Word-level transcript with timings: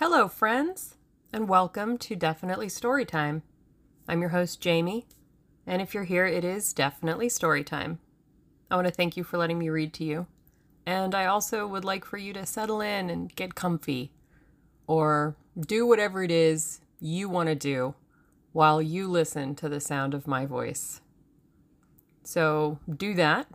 Hello, 0.00 0.28
friends, 0.28 0.94
and 1.32 1.48
welcome 1.48 1.98
to 1.98 2.14
Definitely 2.14 2.68
Storytime. 2.68 3.42
I'm 4.06 4.20
your 4.20 4.30
host, 4.30 4.60
Jamie, 4.60 5.08
and 5.66 5.82
if 5.82 5.92
you're 5.92 6.04
here, 6.04 6.24
it 6.24 6.44
is 6.44 6.72
definitely 6.72 7.26
storytime. 7.26 7.98
I 8.70 8.76
want 8.76 8.86
to 8.86 8.94
thank 8.94 9.16
you 9.16 9.24
for 9.24 9.38
letting 9.38 9.58
me 9.58 9.70
read 9.70 9.92
to 9.94 10.04
you, 10.04 10.28
and 10.86 11.16
I 11.16 11.26
also 11.26 11.66
would 11.66 11.84
like 11.84 12.04
for 12.04 12.16
you 12.16 12.32
to 12.34 12.46
settle 12.46 12.80
in 12.80 13.10
and 13.10 13.34
get 13.34 13.56
comfy, 13.56 14.12
or 14.86 15.34
do 15.58 15.84
whatever 15.84 16.22
it 16.22 16.30
is 16.30 16.80
you 17.00 17.28
want 17.28 17.48
to 17.48 17.56
do 17.56 17.96
while 18.52 18.80
you 18.80 19.08
listen 19.08 19.56
to 19.56 19.68
the 19.68 19.80
sound 19.80 20.14
of 20.14 20.28
my 20.28 20.46
voice. 20.46 21.00
So 22.22 22.78
do 22.88 23.14
that, 23.14 23.48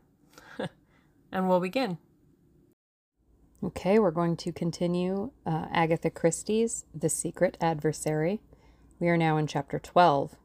and 1.31 1.47
we'll 1.47 1.61
begin. 1.61 1.99
Okay, 3.63 3.97
we're 3.97 4.11
going 4.11 4.35
to 4.37 4.51
continue 4.51 5.31
uh, 5.45 5.67
Agatha 5.71 6.09
Christie's 6.09 6.83
The 6.93 7.07
Secret 7.07 7.57
Adversary. 7.61 8.41
We 8.99 9.07
are 9.07 9.15
now 9.15 9.37
in 9.37 9.47
chapter 9.47 9.79
12 9.79 10.35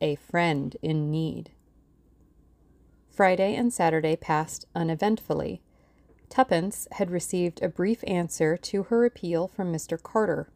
A 0.00 0.16
Friend 0.16 0.76
in 0.82 1.08
Need. 1.08 1.52
Friday 3.08 3.54
and 3.54 3.72
Saturday 3.72 4.16
passed 4.16 4.66
uneventfully. 4.74 5.62
Tuppence 6.28 6.88
had 6.90 7.12
received 7.12 7.62
a 7.62 7.68
brief 7.68 8.02
answer 8.08 8.56
to 8.56 8.82
her 8.84 9.04
appeal 9.04 9.46
from 9.46 9.72
Mr. 9.72 10.02
Carter. 10.02 10.50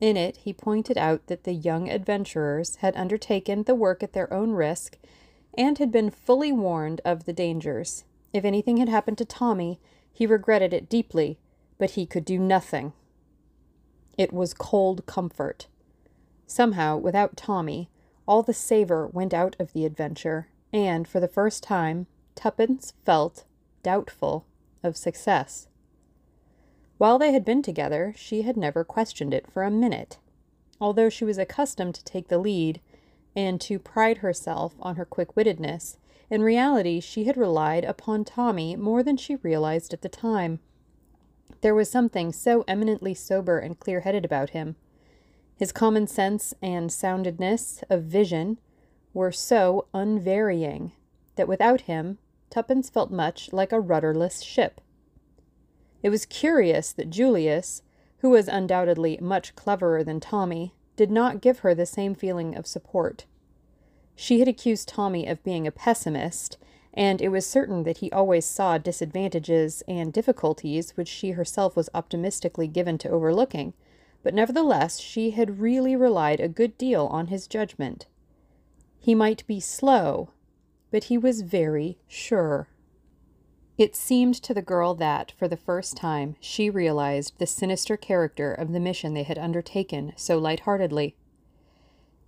In 0.00 0.16
it, 0.16 0.38
he 0.38 0.52
pointed 0.52 0.98
out 0.98 1.28
that 1.28 1.44
the 1.44 1.54
young 1.54 1.88
adventurers 1.88 2.76
had 2.76 2.96
undertaken 2.96 3.62
the 3.62 3.76
work 3.76 4.02
at 4.02 4.12
their 4.12 4.32
own 4.34 4.50
risk 4.54 4.98
and 5.56 5.78
had 5.78 5.92
been 5.92 6.10
fully 6.10 6.50
warned 6.50 7.00
of 7.04 7.26
the 7.26 7.32
dangers. 7.32 8.02
If 8.32 8.44
anything 8.44 8.78
had 8.78 8.88
happened 8.88 9.18
to 9.18 9.24
Tommy, 9.24 9.78
he 10.12 10.26
regretted 10.26 10.74
it 10.74 10.88
deeply 10.88 11.38
but 11.80 11.92
he 11.92 12.04
could 12.04 12.26
do 12.26 12.38
nothing. 12.38 12.92
It 14.18 14.34
was 14.34 14.52
cold 14.52 15.06
comfort. 15.06 15.66
Somehow, 16.46 16.98
without 16.98 17.38
Tommy, 17.38 17.88
all 18.28 18.42
the 18.42 18.52
savor 18.52 19.06
went 19.06 19.32
out 19.32 19.56
of 19.58 19.72
the 19.72 19.86
adventure, 19.86 20.48
and 20.74 21.08
for 21.08 21.20
the 21.20 21.26
first 21.26 21.62
time, 21.62 22.06
Tuppence 22.34 22.92
felt 23.06 23.44
doubtful 23.82 24.44
of 24.82 24.94
success. 24.94 25.68
While 26.98 27.18
they 27.18 27.32
had 27.32 27.46
been 27.46 27.62
together, 27.62 28.12
she 28.14 28.42
had 28.42 28.58
never 28.58 28.84
questioned 28.84 29.32
it 29.32 29.50
for 29.50 29.62
a 29.62 29.70
minute. 29.70 30.18
Although 30.82 31.08
she 31.08 31.24
was 31.24 31.38
accustomed 31.38 31.94
to 31.94 32.04
take 32.04 32.28
the 32.28 32.36
lead 32.36 32.82
and 33.34 33.58
to 33.62 33.78
pride 33.78 34.18
herself 34.18 34.74
on 34.80 34.96
her 34.96 35.06
quick 35.06 35.34
wittedness, 35.34 35.96
in 36.28 36.42
reality 36.42 37.00
she 37.00 37.24
had 37.24 37.38
relied 37.38 37.86
upon 37.86 38.26
Tommy 38.26 38.76
more 38.76 39.02
than 39.02 39.16
she 39.16 39.36
realized 39.36 39.94
at 39.94 40.02
the 40.02 40.10
time. 40.10 40.60
There 41.60 41.74
was 41.74 41.90
something 41.90 42.32
so 42.32 42.64
eminently 42.66 43.14
sober 43.14 43.58
and 43.58 43.78
clear 43.78 44.00
headed 44.00 44.24
about 44.24 44.50
him. 44.50 44.76
His 45.56 45.72
common 45.72 46.06
sense 46.06 46.54
and 46.62 46.90
soundedness 46.90 47.82
of 47.90 48.04
vision 48.04 48.58
were 49.12 49.32
so 49.32 49.86
unvarying 49.92 50.92
that 51.36 51.48
without 51.48 51.82
him, 51.82 52.18
Tuppence 52.48 52.90
felt 52.90 53.10
much 53.10 53.52
like 53.52 53.72
a 53.72 53.80
rudderless 53.80 54.42
ship. 54.42 54.80
It 56.02 56.10
was 56.10 56.26
curious 56.26 56.92
that 56.92 57.10
Julius, 57.10 57.82
who 58.18 58.30
was 58.30 58.48
undoubtedly 58.48 59.18
much 59.20 59.54
cleverer 59.54 60.02
than 60.02 60.20
Tommy, 60.20 60.74
did 60.96 61.10
not 61.10 61.40
give 61.40 61.60
her 61.60 61.74
the 61.74 61.86
same 61.86 62.14
feeling 62.14 62.54
of 62.56 62.66
support. 62.66 63.26
She 64.14 64.38
had 64.38 64.48
accused 64.48 64.88
Tommy 64.88 65.26
of 65.26 65.42
being 65.44 65.66
a 65.66 65.72
pessimist, 65.72 66.58
and 66.92 67.20
it 67.20 67.28
was 67.28 67.46
certain 67.46 67.84
that 67.84 67.98
he 67.98 68.10
always 68.10 68.44
saw 68.44 68.78
disadvantages 68.78 69.82
and 69.86 70.12
difficulties 70.12 70.96
which 70.96 71.08
she 71.08 71.32
herself 71.32 71.76
was 71.76 71.88
optimistically 71.94 72.66
given 72.66 72.98
to 72.98 73.08
overlooking, 73.08 73.74
but 74.22 74.34
nevertheless 74.34 74.98
she 74.98 75.30
had 75.30 75.60
really 75.60 75.94
relied 75.94 76.40
a 76.40 76.48
good 76.48 76.76
deal 76.76 77.06
on 77.06 77.28
his 77.28 77.46
judgment. 77.46 78.06
He 78.98 79.14
might 79.14 79.46
be 79.46 79.60
slow, 79.60 80.30
but 80.90 81.04
he 81.04 81.16
was 81.16 81.42
very 81.42 81.98
sure. 82.08 82.68
It 83.78 83.96
seemed 83.96 84.34
to 84.42 84.52
the 84.52 84.60
girl 84.60 84.94
that, 84.96 85.32
for 85.38 85.48
the 85.48 85.56
first 85.56 85.96
time, 85.96 86.36
she 86.38 86.68
realized 86.68 87.38
the 87.38 87.46
sinister 87.46 87.96
character 87.96 88.52
of 88.52 88.72
the 88.72 88.80
mission 88.80 89.14
they 89.14 89.22
had 89.22 89.38
undertaken 89.38 90.12
so 90.16 90.36
light-heartedly. 90.36 91.16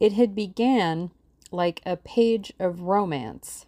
It 0.00 0.12
had 0.14 0.34
began 0.34 1.10
like 1.50 1.82
a 1.84 1.96
page 1.98 2.54
of 2.58 2.80
romance 2.80 3.66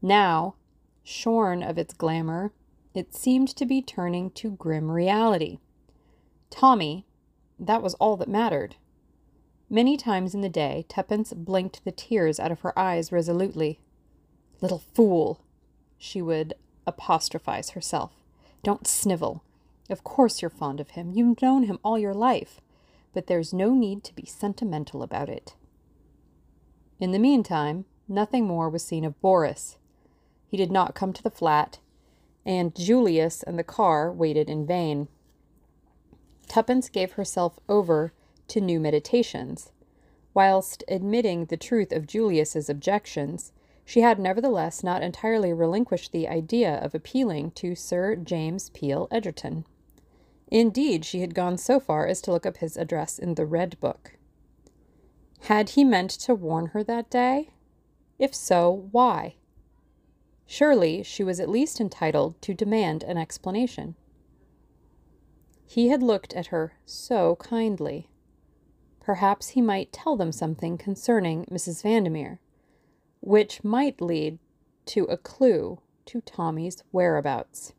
now, 0.00 0.54
shorn 1.02 1.62
of 1.62 1.78
its 1.78 1.94
glamour, 1.94 2.52
it 2.94 3.14
seemed 3.14 3.48
to 3.48 3.66
be 3.66 3.82
turning 3.82 4.30
to 4.32 4.50
grim 4.50 4.90
reality. 4.90 5.58
Tommy, 6.50 7.06
that 7.58 7.82
was 7.82 7.94
all 7.94 8.16
that 8.16 8.28
mattered. 8.28 8.76
Many 9.70 9.96
times 9.96 10.34
in 10.34 10.40
the 10.40 10.48
day, 10.48 10.84
Tuppence 10.88 11.32
blinked 11.32 11.84
the 11.84 11.92
tears 11.92 12.40
out 12.40 12.52
of 12.52 12.60
her 12.60 12.78
eyes 12.78 13.12
resolutely. 13.12 13.80
Little 14.60 14.82
fool, 14.94 15.42
she 15.98 16.22
would 16.22 16.54
apostrophize 16.86 17.70
herself. 17.70 18.12
Don't 18.62 18.86
snivel. 18.86 19.42
Of 19.90 20.04
course 20.04 20.42
you're 20.42 20.50
fond 20.50 20.80
of 20.80 20.90
him. 20.90 21.12
You've 21.12 21.40
known 21.42 21.64
him 21.64 21.78
all 21.82 21.98
your 21.98 22.14
life. 22.14 22.60
But 23.12 23.26
there's 23.26 23.52
no 23.52 23.74
need 23.74 24.04
to 24.04 24.14
be 24.14 24.26
sentimental 24.26 25.02
about 25.02 25.28
it. 25.28 25.54
In 27.00 27.12
the 27.12 27.18
meantime, 27.18 27.84
nothing 28.06 28.46
more 28.46 28.68
was 28.68 28.84
seen 28.84 29.04
of 29.04 29.20
Boris. 29.20 29.77
He 30.48 30.56
did 30.56 30.72
not 30.72 30.94
come 30.94 31.12
to 31.12 31.22
the 31.22 31.30
flat, 31.30 31.78
and 32.44 32.74
Julius 32.74 33.42
and 33.42 33.58
the 33.58 33.64
car 33.64 34.10
waited 34.10 34.48
in 34.48 34.66
vain. 34.66 35.08
Tuppence 36.48 36.88
gave 36.88 37.12
herself 37.12 37.58
over 37.68 38.12
to 38.48 38.60
new 38.60 38.80
meditations. 38.80 39.70
Whilst 40.32 40.82
admitting 40.88 41.44
the 41.44 41.56
truth 41.56 41.92
of 41.92 42.06
Julius's 42.06 42.70
objections, 42.70 43.52
she 43.84 44.00
had 44.00 44.18
nevertheless 44.18 44.82
not 44.82 45.02
entirely 45.02 45.52
relinquished 45.52 46.12
the 46.12 46.28
idea 46.28 46.76
of 46.76 46.94
appealing 46.94 47.50
to 47.52 47.74
Sir 47.74 48.16
James 48.16 48.70
Peel 48.70 49.08
Egerton. 49.10 49.64
Indeed, 50.50 51.04
she 51.04 51.20
had 51.20 51.34
gone 51.34 51.58
so 51.58 51.78
far 51.78 52.06
as 52.06 52.22
to 52.22 52.32
look 52.32 52.46
up 52.46 52.58
his 52.58 52.76
address 52.76 53.18
in 53.18 53.34
the 53.34 53.46
Red 53.46 53.78
Book. 53.80 54.16
Had 55.40 55.70
he 55.70 55.84
meant 55.84 56.10
to 56.10 56.34
warn 56.34 56.66
her 56.66 56.82
that 56.84 57.10
day? 57.10 57.50
If 58.18 58.34
so, 58.34 58.86
why? 58.90 59.34
Surely 60.50 61.02
she 61.02 61.22
was 61.22 61.38
at 61.38 61.48
least 61.50 61.78
entitled 61.78 62.40
to 62.40 62.54
demand 62.54 63.02
an 63.02 63.18
explanation. 63.18 63.94
He 65.66 65.88
had 65.88 66.02
looked 66.02 66.32
at 66.32 66.46
her 66.46 66.72
so 66.86 67.36
kindly. 67.36 68.08
Perhaps 68.98 69.50
he 69.50 69.60
might 69.60 69.92
tell 69.92 70.16
them 70.16 70.32
something 70.32 70.78
concerning 70.78 71.44
Mrs. 71.50 71.82
Vandermeer, 71.82 72.40
which 73.20 73.62
might 73.62 74.00
lead 74.00 74.38
to 74.86 75.04
a 75.04 75.18
clue 75.18 75.80
to 76.06 76.22
Tommy's 76.22 76.82
whereabouts. 76.92 77.74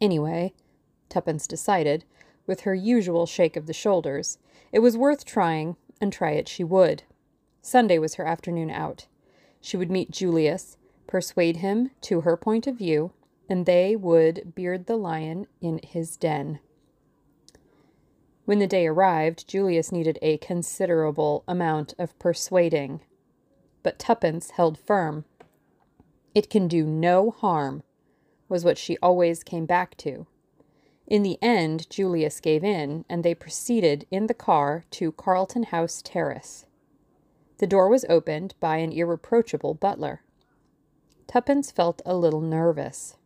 Anyway, 0.00 0.54
Tuppence 1.10 1.46
decided, 1.46 2.06
with 2.46 2.60
her 2.60 2.74
usual 2.74 3.26
shake 3.26 3.54
of 3.54 3.66
the 3.66 3.74
shoulders, 3.74 4.38
it 4.72 4.78
was 4.78 4.96
worth 4.96 5.26
trying, 5.26 5.76
and 6.00 6.10
try 6.10 6.30
it 6.30 6.48
she 6.48 6.64
would. 6.64 7.02
Sunday 7.60 7.98
was 7.98 8.14
her 8.14 8.24
afternoon 8.24 8.70
out. 8.70 9.08
She 9.60 9.76
would 9.76 9.90
meet 9.90 10.10
Julius, 10.10 10.78
persuade 11.06 11.58
him 11.58 11.90
to 12.02 12.22
her 12.22 12.36
point 12.36 12.66
of 12.66 12.76
view, 12.76 13.12
and 13.48 13.66
they 13.66 13.94
would 13.94 14.54
beard 14.54 14.86
the 14.86 14.96
lion 14.96 15.46
in 15.60 15.80
his 15.82 16.16
den. 16.16 16.60
When 18.44 18.58
the 18.58 18.66
day 18.66 18.86
arrived, 18.86 19.48
Julius 19.48 19.90
needed 19.90 20.18
a 20.20 20.38
considerable 20.38 21.44
amount 21.48 21.94
of 21.98 22.18
persuading, 22.18 23.00
but 23.82 23.98
Tuppence 23.98 24.50
held 24.50 24.78
firm. 24.78 25.24
It 26.34 26.50
can 26.50 26.68
do 26.68 26.84
no 26.84 27.30
harm, 27.30 27.82
was 28.48 28.64
what 28.64 28.76
she 28.76 28.98
always 28.98 29.42
came 29.42 29.66
back 29.66 29.96
to. 29.98 30.26
In 31.06 31.22
the 31.22 31.38
end, 31.42 31.88
Julius 31.90 32.40
gave 32.40 32.64
in, 32.64 33.04
and 33.08 33.22
they 33.22 33.34
proceeded 33.34 34.06
in 34.10 34.26
the 34.26 34.34
car 34.34 34.84
to 34.92 35.12
Carlton 35.12 35.64
House 35.64 36.02
Terrace. 36.02 36.66
The 37.58 37.66
door 37.66 37.88
was 37.88 38.04
opened 38.08 38.54
by 38.58 38.78
an 38.78 38.90
irreproachable 38.90 39.74
butler. 39.74 40.22
Tuppence 41.26 41.70
felt 41.70 42.02
a 42.04 42.16
little 42.16 42.40
nervous. 42.40 43.16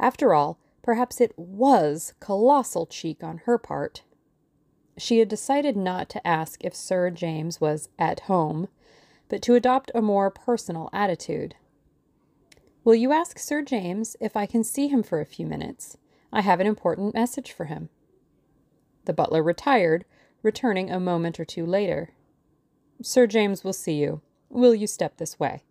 After 0.00 0.34
all, 0.34 0.58
perhaps 0.82 1.20
it 1.20 1.38
was 1.38 2.14
colossal 2.20 2.86
cheek 2.86 3.22
on 3.22 3.38
her 3.44 3.58
part. 3.58 4.02
She 4.96 5.18
had 5.18 5.28
decided 5.28 5.76
not 5.76 6.08
to 6.10 6.26
ask 6.26 6.64
if 6.64 6.74
Sir 6.74 7.10
James 7.10 7.60
was 7.60 7.88
at 7.98 8.20
home, 8.20 8.68
but 9.28 9.42
to 9.42 9.54
adopt 9.54 9.90
a 9.94 10.02
more 10.02 10.30
personal 10.30 10.88
attitude. 10.92 11.54
Will 12.84 12.94
you 12.94 13.12
ask 13.12 13.38
Sir 13.38 13.62
James 13.62 14.16
if 14.20 14.36
I 14.36 14.46
can 14.46 14.64
see 14.64 14.88
him 14.88 15.02
for 15.02 15.20
a 15.20 15.26
few 15.26 15.46
minutes? 15.46 15.98
I 16.32 16.40
have 16.40 16.60
an 16.60 16.66
important 16.66 17.14
message 17.14 17.52
for 17.52 17.66
him. 17.66 17.90
The 19.04 19.12
butler 19.12 19.42
retired, 19.42 20.04
returning 20.42 20.90
a 20.90 21.00
moment 21.00 21.38
or 21.38 21.44
two 21.44 21.66
later. 21.66 22.10
Sir 23.02 23.26
James 23.26 23.62
will 23.62 23.72
see 23.72 23.94
you. 23.94 24.22
Will 24.48 24.74
you 24.74 24.86
step 24.86 25.18
this 25.18 25.38
way? 25.38 25.62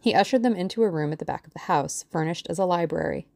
He 0.00 0.14
ushered 0.14 0.42
them 0.42 0.56
into 0.56 0.82
a 0.82 0.90
room 0.90 1.12
at 1.12 1.18
the 1.18 1.24
back 1.24 1.46
of 1.46 1.52
the 1.52 1.60
house, 1.60 2.04
furnished 2.10 2.46
as 2.48 2.58
a 2.58 2.64
library. 2.64 3.26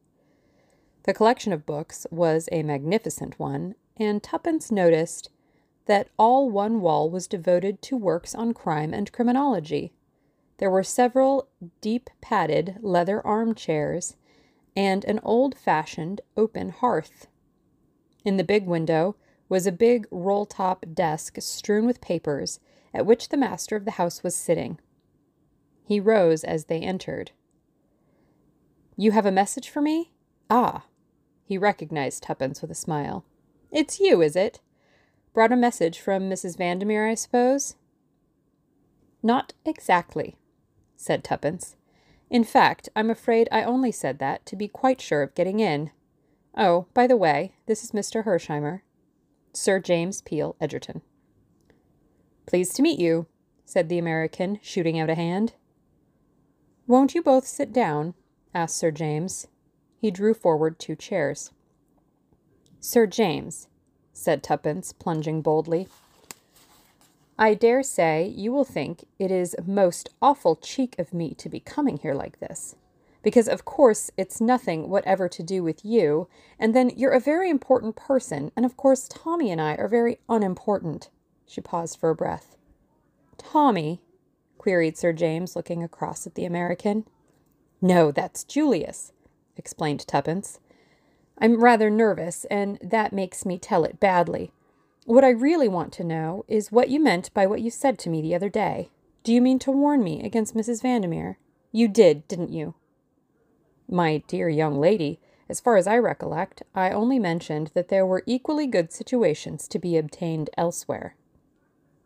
The 1.03 1.13
collection 1.13 1.53
of 1.53 1.65
books 1.65 2.07
was 2.09 2.49
a 2.51 2.63
magnificent 2.63 3.39
one, 3.39 3.75
and 3.97 4.23
Tuppence 4.23 4.71
noticed 4.71 5.29
that 5.85 6.09
all 6.17 6.49
one 6.49 6.81
wall 6.81 7.09
was 7.09 7.27
devoted 7.27 7.81
to 7.83 7.95
works 7.95 8.33
on 8.33 8.55
crime 8.55 8.93
and 8.93 9.11
criminology. 9.11 9.93
There 10.57 10.71
were 10.71 10.83
several 10.83 11.47
deep 11.81 12.09
padded 12.21 12.77
leather 12.81 13.25
armchairs 13.25 14.15
and 14.75 15.05
an 15.05 15.19
old 15.21 15.55
fashioned 15.55 16.21
open 16.35 16.69
hearth. 16.69 17.27
In 18.23 18.37
the 18.37 18.43
big 18.43 18.65
window 18.65 19.15
was 19.47 19.67
a 19.67 19.71
big 19.71 20.07
roll 20.09 20.47
top 20.47 20.85
desk 20.91 21.35
strewn 21.39 21.85
with 21.85 22.01
papers, 22.01 22.59
at 22.93 23.05
which 23.05 23.29
the 23.29 23.37
master 23.37 23.75
of 23.75 23.85
the 23.85 23.91
house 23.91 24.23
was 24.23 24.35
sitting. 24.35 24.79
He 25.85 25.99
rose 25.99 26.43
as 26.43 26.65
they 26.65 26.79
entered. 26.79 27.31
You 28.97 29.11
have 29.11 29.25
a 29.25 29.31
message 29.31 29.69
for 29.69 29.81
me? 29.81 30.11
Ah! 30.49 30.85
He 31.43 31.57
recognized 31.57 32.23
Tuppence 32.23 32.61
with 32.61 32.71
a 32.71 32.75
smile. 32.75 33.23
It's 33.71 33.99
you, 33.99 34.21
is 34.21 34.35
it? 34.35 34.61
Brought 35.33 35.51
a 35.51 35.57
message 35.57 35.99
from 35.99 36.29
Mrs. 36.29 36.57
Vandermeer, 36.57 37.07
I 37.07 37.13
suppose? 37.13 37.75
Not 39.21 39.53
exactly, 39.65 40.37
said 40.95 41.23
Tuppence. 41.23 41.75
In 42.29 42.43
fact, 42.43 42.89
I'm 42.95 43.09
afraid 43.09 43.47
I 43.51 43.63
only 43.63 43.91
said 43.91 44.17
that 44.19 44.45
to 44.47 44.55
be 44.55 44.67
quite 44.67 45.01
sure 45.01 45.21
of 45.21 45.35
getting 45.35 45.59
in. 45.59 45.91
Oh, 46.57 46.87
by 46.93 47.05
the 47.05 47.17
way, 47.17 47.53
this 47.67 47.83
is 47.83 47.91
Mr. 47.91 48.23
Hersheimmer. 48.23 48.81
Sir 49.53 49.79
James 49.79 50.21
Peel 50.21 50.55
Egerton. 50.59 51.01
Pleased 52.45 52.75
to 52.75 52.81
meet 52.81 52.99
you, 52.99 53.27
said 53.65 53.89
the 53.89 53.97
American, 53.97 54.59
shooting 54.61 54.99
out 54.99 55.09
a 55.09 55.15
hand. 55.15 55.53
Won't 56.87 57.15
you 57.15 57.21
both 57.21 57.47
sit 57.47 57.73
down? 57.73 58.13
asked 58.53 58.77
Sir 58.77 58.91
James. 58.91 59.47
He 59.99 60.11
drew 60.11 60.33
forward 60.33 60.77
two 60.77 60.95
chairs. 60.95 61.51
Sir 62.79 63.07
James, 63.07 63.67
said 64.13 64.43
Tuppence, 64.43 64.93
plunging 64.93 65.41
boldly, 65.41 65.87
I 67.37 67.53
dare 67.53 67.83
say 67.83 68.27
you 68.27 68.53
will 68.53 68.63
think 68.63 69.05
it 69.19 69.29
is 69.29 69.57
most 69.65 70.09
awful 70.21 70.55
cheek 70.55 70.97
of 70.97 71.13
me 71.13 71.33
to 71.33 71.49
be 71.49 71.59
coming 71.59 71.97
here 71.97 72.13
like 72.13 72.39
this. 72.39 72.75
Because, 73.23 73.49
of 73.49 73.65
course, 73.65 74.11
it's 74.15 74.39
nothing 74.39 74.87
whatever 74.87 75.27
to 75.27 75.43
do 75.43 75.63
with 75.63 75.83
you, 75.83 76.27
and 76.59 76.75
then 76.75 76.91
you're 76.95 77.11
a 77.11 77.19
very 77.19 77.49
important 77.49 77.95
person, 77.95 78.51
and 78.55 78.65
of 78.65 78.77
course, 78.77 79.09
Tommy 79.09 79.51
and 79.51 79.59
I 79.59 79.75
are 79.75 79.87
very 79.87 80.19
unimportant. 80.29 81.09
She 81.45 81.59
paused 81.59 81.99
for 81.99 82.11
a 82.11 82.15
breath. 82.15 82.55
Tommy? 83.37 84.01
Queried 84.65 84.97
Sir 84.97 85.13
James, 85.13 85.55
looking 85.55 85.83
across 85.83 86.25
at 86.25 86.33
the 86.33 86.43
American. 86.43 87.05
No, 87.83 88.11
that's 88.11 88.43
Julius, 88.43 89.11
explained 89.55 90.07
Tuppence. 90.07 90.59
I'm 91.37 91.63
rather 91.63 91.91
nervous, 91.91 92.45
and 92.45 92.79
that 92.81 93.13
makes 93.13 93.45
me 93.45 93.59
tell 93.59 93.83
it 93.83 93.99
badly. 93.99 94.51
What 95.05 95.23
I 95.23 95.29
really 95.29 95.67
want 95.67 95.93
to 95.93 96.03
know 96.03 96.45
is 96.47 96.71
what 96.71 96.89
you 96.89 96.99
meant 96.99 97.31
by 97.31 97.45
what 97.45 97.61
you 97.61 97.69
said 97.69 97.99
to 97.99 98.09
me 98.09 98.23
the 98.23 98.33
other 98.33 98.49
day. 98.49 98.89
Do 99.23 99.31
you 99.31 99.39
mean 99.39 99.59
to 99.59 99.71
warn 99.71 100.03
me 100.03 100.23
against 100.23 100.55
Mrs. 100.55 100.81
Vandermeer? 100.81 101.37
You 101.71 101.87
did, 101.87 102.27
didn't 102.27 102.51
you? 102.51 102.73
My 103.87 104.23
dear 104.27 104.49
young 104.49 104.79
lady, 104.79 105.19
as 105.47 105.59
far 105.59 105.77
as 105.77 105.85
I 105.85 105.99
recollect, 105.99 106.63
I 106.73 106.89
only 106.89 107.19
mentioned 107.19 107.69
that 107.75 107.89
there 107.89 108.03
were 108.03 108.23
equally 108.25 108.65
good 108.65 108.91
situations 108.91 109.67
to 109.67 109.77
be 109.77 109.95
obtained 109.95 110.49
elsewhere. 110.57 111.13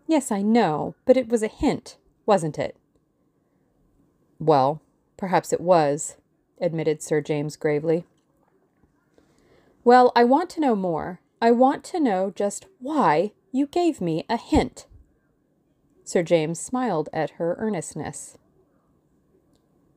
Yes, 0.08 0.30
I 0.30 0.42
know, 0.42 0.96
but 1.06 1.16
it 1.16 1.30
was 1.30 1.42
a 1.42 1.48
hint, 1.48 1.96
wasn't 2.30 2.60
it? 2.60 2.78
Well, 4.38 4.84
perhaps 5.18 5.52
it 5.52 5.60
was, 5.60 6.16
admitted 6.62 7.02
Sir 7.02 7.22
James 7.22 7.56
gravely. 7.56 8.06
Well, 9.84 10.12
I 10.16 10.26
want 10.26 10.52
to 10.52 10.62
know 10.62 10.76
more, 10.76 11.22
I 11.42 11.50
want 11.50 11.84
to 11.86 12.00
know 12.00 12.32
just 12.36 12.68
why 12.80 13.32
you 13.52 13.66
gave 13.66 14.00
me 14.00 14.26
a 14.30 14.38
hint. 14.38 14.86
Sir 16.04 16.22
James 16.22 16.60
smiled 16.60 17.10
at 17.12 17.32
her 17.32 17.56
earnestness. 17.58 18.38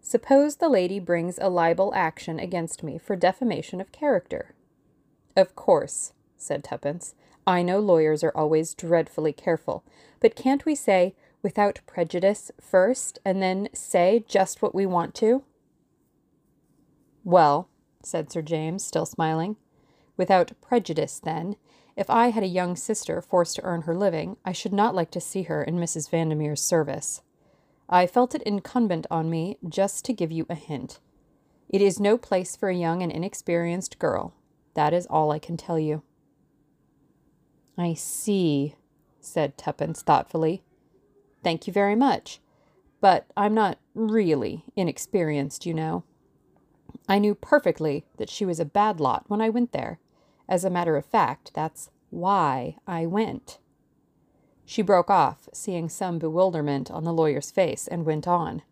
Suppose 0.00 0.56
the 0.56 0.70
lady 0.70 0.98
brings 0.98 1.38
a 1.38 1.50
libel 1.50 1.92
action 1.94 2.40
against 2.40 2.82
me 2.82 2.96
for 2.96 3.14
defamation 3.14 3.78
of 3.78 3.92
character. 3.92 4.54
Of 5.36 5.54
course, 5.54 6.14
said 6.38 6.64
Tuppence. 6.64 7.14
I 7.46 7.62
know 7.62 7.78
lawyers 7.78 8.24
are 8.24 8.34
always 8.34 8.72
dreadfully 8.72 9.34
careful, 9.34 9.84
but 10.18 10.34
can't 10.34 10.64
we 10.64 10.74
say 10.74 11.14
without 11.42 11.80
prejudice 11.86 12.50
first 12.60 13.18
and 13.24 13.42
then 13.42 13.68
say 13.72 14.24
just 14.28 14.62
what 14.62 14.74
we 14.74 14.86
want 14.86 15.14
to? 15.16 15.42
Well, 17.24 17.68
said 18.02 18.32
Sir 18.32 18.42
James, 18.42 18.84
still 18.84 19.06
smiling, 19.06 19.56
Without 20.16 20.52
prejudice, 20.60 21.18
then, 21.18 21.56
if 21.96 22.10
I 22.10 22.28
had 22.28 22.42
a 22.42 22.48
young 22.48 22.76
sister 22.76 23.20
forced 23.20 23.56
to 23.56 23.62
earn 23.64 23.82
her 23.82 23.94
living, 23.94 24.36
I 24.44 24.52
should 24.52 24.72
not 24.72 24.94
like 24.94 25.10
to 25.12 25.20
see 25.20 25.42
her 25.44 25.62
in 25.62 25.76
Mrs. 25.76 26.10
Vandermeer's 26.10 26.62
service. 26.62 27.22
I 27.88 28.06
felt 28.06 28.34
it 28.34 28.42
incumbent 28.42 29.06
on 29.10 29.30
me 29.30 29.58
just 29.68 30.04
to 30.06 30.12
give 30.12 30.30
you 30.30 30.46
a 30.48 30.54
hint. 30.54 31.00
It 31.68 31.80
is 31.80 31.98
no 31.98 32.18
place 32.18 32.56
for 32.56 32.68
a 32.68 32.74
young 32.74 33.02
and 33.02 33.10
inexperienced 33.10 33.98
girl. 33.98 34.34
That 34.74 34.92
is 34.92 35.06
all 35.06 35.30
I 35.30 35.38
can 35.38 35.56
tell 35.56 35.78
you. 35.78 36.02
I 37.76 37.94
see, 37.94 38.76
said 39.20 39.56
Tuppence 39.56 40.02
thoughtfully. 40.02 40.62
Thank 41.42 41.66
you 41.66 41.72
very 41.72 41.96
much. 41.96 42.40
But 43.00 43.26
I'm 43.36 43.54
not 43.54 43.78
really 43.94 44.64
inexperienced, 44.76 45.66
you 45.66 45.74
know. 45.74 46.04
I 47.08 47.18
knew 47.18 47.34
perfectly 47.34 48.04
that 48.16 48.30
she 48.30 48.44
was 48.44 48.60
a 48.60 48.64
bad 48.64 49.00
lot 49.00 49.24
when 49.26 49.40
I 49.40 49.48
went 49.48 49.72
there. 49.72 49.98
As 50.48 50.64
a 50.64 50.70
matter 50.70 50.96
of 50.96 51.04
fact, 51.04 51.52
that's 51.54 51.90
why 52.10 52.76
I 52.86 53.06
went. 53.06 53.58
She 54.64 54.82
broke 54.82 55.10
off, 55.10 55.48
seeing 55.52 55.88
some 55.88 56.18
bewilderment 56.18 56.90
on 56.90 57.04
the 57.04 57.12
lawyer's 57.12 57.50
face, 57.50 57.88
and 57.88 58.06
went 58.06 58.28
on. 58.28 58.62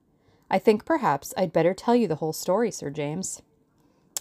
I 0.50 0.58
think 0.58 0.84
perhaps 0.84 1.34
I'd 1.36 1.52
better 1.52 1.74
tell 1.74 1.96
you 1.96 2.06
the 2.06 2.16
whole 2.16 2.32
story, 2.32 2.70
Sir 2.70 2.90
James. 2.90 3.42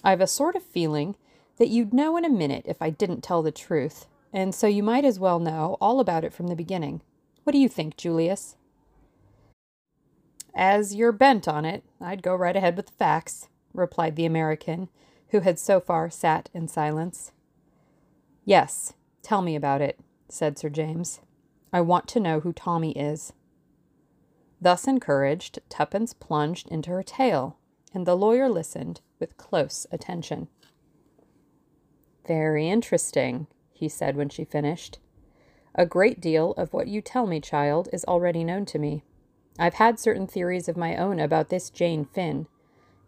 I've 0.03 0.21
a 0.21 0.27
sort 0.27 0.55
of 0.55 0.63
feeling 0.63 1.15
that 1.57 1.69
you'd 1.69 1.93
know 1.93 2.17
in 2.17 2.25
a 2.25 2.29
minute 2.29 2.65
if 2.65 2.81
I 2.81 2.89
didn't 2.89 3.21
tell 3.21 3.43
the 3.43 3.51
truth, 3.51 4.07
and 4.33 4.55
so 4.55 4.67
you 4.67 4.81
might 4.81 5.05
as 5.05 5.19
well 5.19 5.39
know 5.39 5.77
all 5.81 5.99
about 5.99 6.23
it 6.23 6.33
from 6.33 6.47
the 6.47 6.55
beginning. 6.55 7.01
What 7.49 7.53
do 7.53 7.57
you 7.57 7.67
think, 7.67 7.97
Julius? 7.97 8.57
As 10.53 10.93
you're 10.93 11.11
bent 11.11 11.47
on 11.47 11.65
it, 11.65 11.83
I'd 11.99 12.21
go 12.21 12.35
right 12.35 12.55
ahead 12.55 12.77
with 12.77 12.85
the 12.85 12.91
facts 12.91 13.47
replied 13.73 14.15
the 14.15 14.27
American, 14.27 14.87
who 15.29 15.39
had 15.39 15.57
so 15.57 15.79
far 15.79 16.11
sat 16.11 16.51
in 16.53 16.67
silence. 16.67 17.31
Yes, 18.45 18.93
tell 19.23 19.41
me 19.41 19.55
about 19.55 19.81
it, 19.81 19.99
said 20.27 20.59
Sir 20.59 20.69
James. 20.69 21.21
I 21.73 21.81
want 21.81 22.07
to 22.09 22.19
know 22.19 22.41
who 22.41 22.53
Tommy 22.53 22.91
is. 22.91 23.33
Thus 24.61 24.87
encouraged, 24.87 25.57
Tuppence 25.69 26.13
plunged 26.13 26.67
into 26.67 26.91
her 26.91 27.01
tale, 27.01 27.57
and 27.95 28.05
the 28.05 28.15
lawyer 28.15 28.47
listened 28.47 29.01
with 29.19 29.37
close 29.37 29.87
attention. 29.91 30.49
Very 32.27 32.69
interesting, 32.69 33.47
he 33.73 33.89
said 33.89 34.15
when 34.15 34.29
she 34.29 34.45
finished. 34.45 34.99
A 35.75 35.85
great 35.85 36.19
deal 36.19 36.51
of 36.53 36.73
what 36.73 36.87
you 36.87 37.01
tell 37.01 37.27
me, 37.27 37.39
child, 37.39 37.89
is 37.93 38.05
already 38.05 38.43
known 38.43 38.65
to 38.67 38.79
me. 38.79 39.03
I've 39.57 39.75
had 39.75 39.99
certain 39.99 40.27
theories 40.27 40.67
of 40.67 40.77
my 40.77 40.95
own 40.95 41.19
about 41.19 41.49
this 41.49 41.69
Jane 41.69 42.05
Finn, 42.05 42.47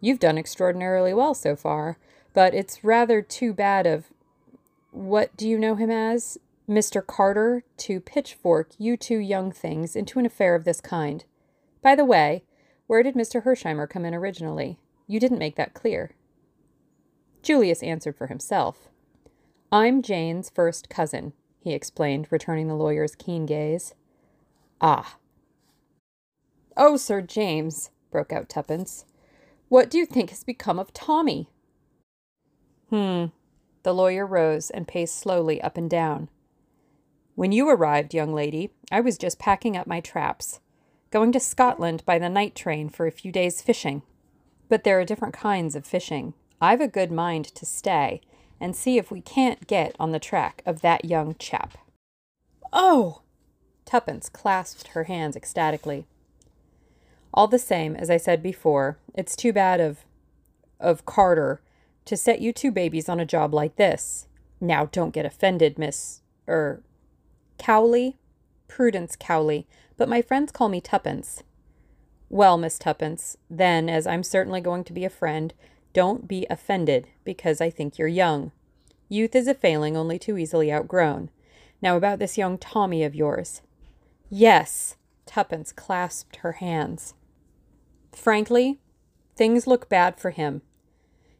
You've 0.04 0.18
done 0.18 0.36
extraordinarily 0.36 1.14
well 1.14 1.32
so 1.32 1.54
far, 1.54 1.96
but 2.34 2.54
it's 2.54 2.82
rather 2.82 3.22
too 3.22 3.54
bad 3.54 3.86
of 3.86 4.06
what 4.90 5.34
do 5.36 5.48
you 5.48 5.56
know 5.56 5.76
him 5.76 5.92
as? 5.92 6.38
Mr. 6.68 7.06
Carter 7.06 7.62
to 7.76 8.00
pitchfork 8.00 8.70
you 8.78 8.96
two 8.96 9.18
young 9.18 9.52
things 9.52 9.94
into 9.94 10.18
an 10.18 10.26
affair 10.26 10.56
of 10.56 10.64
this 10.64 10.80
kind. 10.80 11.24
By 11.82 11.94
the 11.94 12.04
way, 12.04 12.42
where 12.88 13.04
did 13.04 13.14
Mr. 13.14 13.44
Hersheimmer 13.44 13.88
come 13.88 14.04
in 14.04 14.12
originally? 14.12 14.80
You 15.06 15.20
didn't 15.20 15.38
make 15.38 15.54
that 15.54 15.72
clear. 15.72 16.16
Julius 17.40 17.82
answered 17.84 18.16
for 18.16 18.26
himself. 18.26 18.88
I'm 19.70 20.02
Jane's 20.02 20.50
first 20.50 20.90
cousin, 20.90 21.32
he 21.62 21.72
explained, 21.72 22.26
returning 22.30 22.66
the 22.66 22.74
lawyer's 22.74 23.14
keen 23.14 23.46
gaze. 23.46 23.94
Ah. 24.80 25.16
Oh, 26.76 26.96
Sir 26.96 27.22
James, 27.22 27.90
broke 28.10 28.32
out 28.32 28.48
Tuppence. 28.48 29.04
What 29.68 29.88
do 29.88 29.96
you 29.96 30.04
think 30.04 30.30
has 30.30 30.42
become 30.42 30.80
of 30.80 30.92
Tommy? 30.92 31.48
Hmm. 32.90 33.26
The 33.84 33.94
lawyer 33.94 34.26
rose 34.26 34.70
and 34.70 34.88
paced 34.88 35.16
slowly 35.16 35.62
up 35.62 35.76
and 35.76 35.88
down. 35.88 36.28
When 37.36 37.52
you 37.52 37.68
arrived, 37.68 38.12
young 38.12 38.34
lady, 38.34 38.72
I 38.90 39.00
was 39.00 39.16
just 39.16 39.38
packing 39.38 39.76
up 39.76 39.86
my 39.86 40.00
traps, 40.00 40.60
going 41.10 41.30
to 41.32 41.40
Scotland 41.40 42.04
by 42.04 42.18
the 42.18 42.28
night 42.28 42.54
train 42.54 42.88
for 42.88 43.06
a 43.06 43.12
few 43.12 43.30
days 43.30 43.62
fishing. 43.62 44.02
But 44.68 44.82
there 44.82 44.98
are 44.98 45.04
different 45.04 45.34
kinds 45.34 45.76
of 45.76 45.86
fishing. 45.86 46.34
I've 46.60 46.80
a 46.80 46.88
good 46.88 47.12
mind 47.12 47.46
to 47.54 47.64
stay 47.64 48.20
and 48.62 48.76
see 48.76 48.96
if 48.96 49.10
we 49.10 49.20
can't 49.20 49.66
get 49.66 49.96
on 49.98 50.12
the 50.12 50.20
track 50.20 50.62
of 50.64 50.82
that 50.82 51.04
young 51.04 51.34
chap. 51.34 51.76
Oh! 52.72 53.22
Tuppence 53.84 54.28
clasped 54.28 54.88
her 54.88 55.04
hands 55.04 55.34
ecstatically. 55.34 56.06
All 57.34 57.48
the 57.48 57.58
same, 57.58 57.96
as 57.96 58.08
I 58.08 58.18
said 58.18 58.40
before, 58.40 58.98
it's 59.14 59.34
too 59.34 59.52
bad 59.52 59.80
of 59.80 60.04
of 60.78 61.04
Carter 61.04 61.60
to 62.04 62.16
set 62.16 62.40
you 62.40 62.52
two 62.52 62.70
babies 62.70 63.08
on 63.08 63.18
a 63.20 63.26
job 63.26 63.52
like 63.52 63.76
this. 63.76 64.26
Now, 64.60 64.86
don't 64.86 65.14
get 65.14 65.26
offended, 65.26 65.76
Miss. 65.76 66.20
er. 66.48 66.82
Cowley? 67.58 68.16
Prudence 68.68 69.16
Cowley, 69.16 69.66
but 69.96 70.08
my 70.08 70.22
friends 70.22 70.52
call 70.52 70.68
me 70.68 70.80
Tuppence. 70.80 71.42
Well, 72.28 72.56
Miss 72.58 72.78
Tuppence, 72.78 73.36
then, 73.50 73.88
as 73.88 74.06
I'm 74.06 74.22
certainly 74.22 74.60
going 74.60 74.84
to 74.84 74.92
be 74.92 75.04
a 75.04 75.10
friend, 75.10 75.52
don't 75.92 76.26
be 76.26 76.46
offended 76.48 77.08
because 77.24 77.60
I 77.60 77.70
think 77.70 77.98
you're 77.98 78.08
young. 78.08 78.52
Youth 79.08 79.34
is 79.34 79.46
a 79.46 79.54
failing 79.54 79.96
only 79.96 80.18
too 80.18 80.38
easily 80.38 80.72
outgrown. 80.72 81.30
Now, 81.82 81.96
about 81.96 82.18
this 82.18 82.38
young 82.38 82.58
Tommy 82.58 83.02
of 83.02 83.14
yours. 83.14 83.60
Yes, 84.30 84.96
Tuppence 85.26 85.72
clasped 85.72 86.36
her 86.36 86.52
hands. 86.52 87.14
Frankly, 88.12 88.80
things 89.36 89.66
look 89.66 89.88
bad 89.88 90.18
for 90.18 90.30
him. 90.30 90.62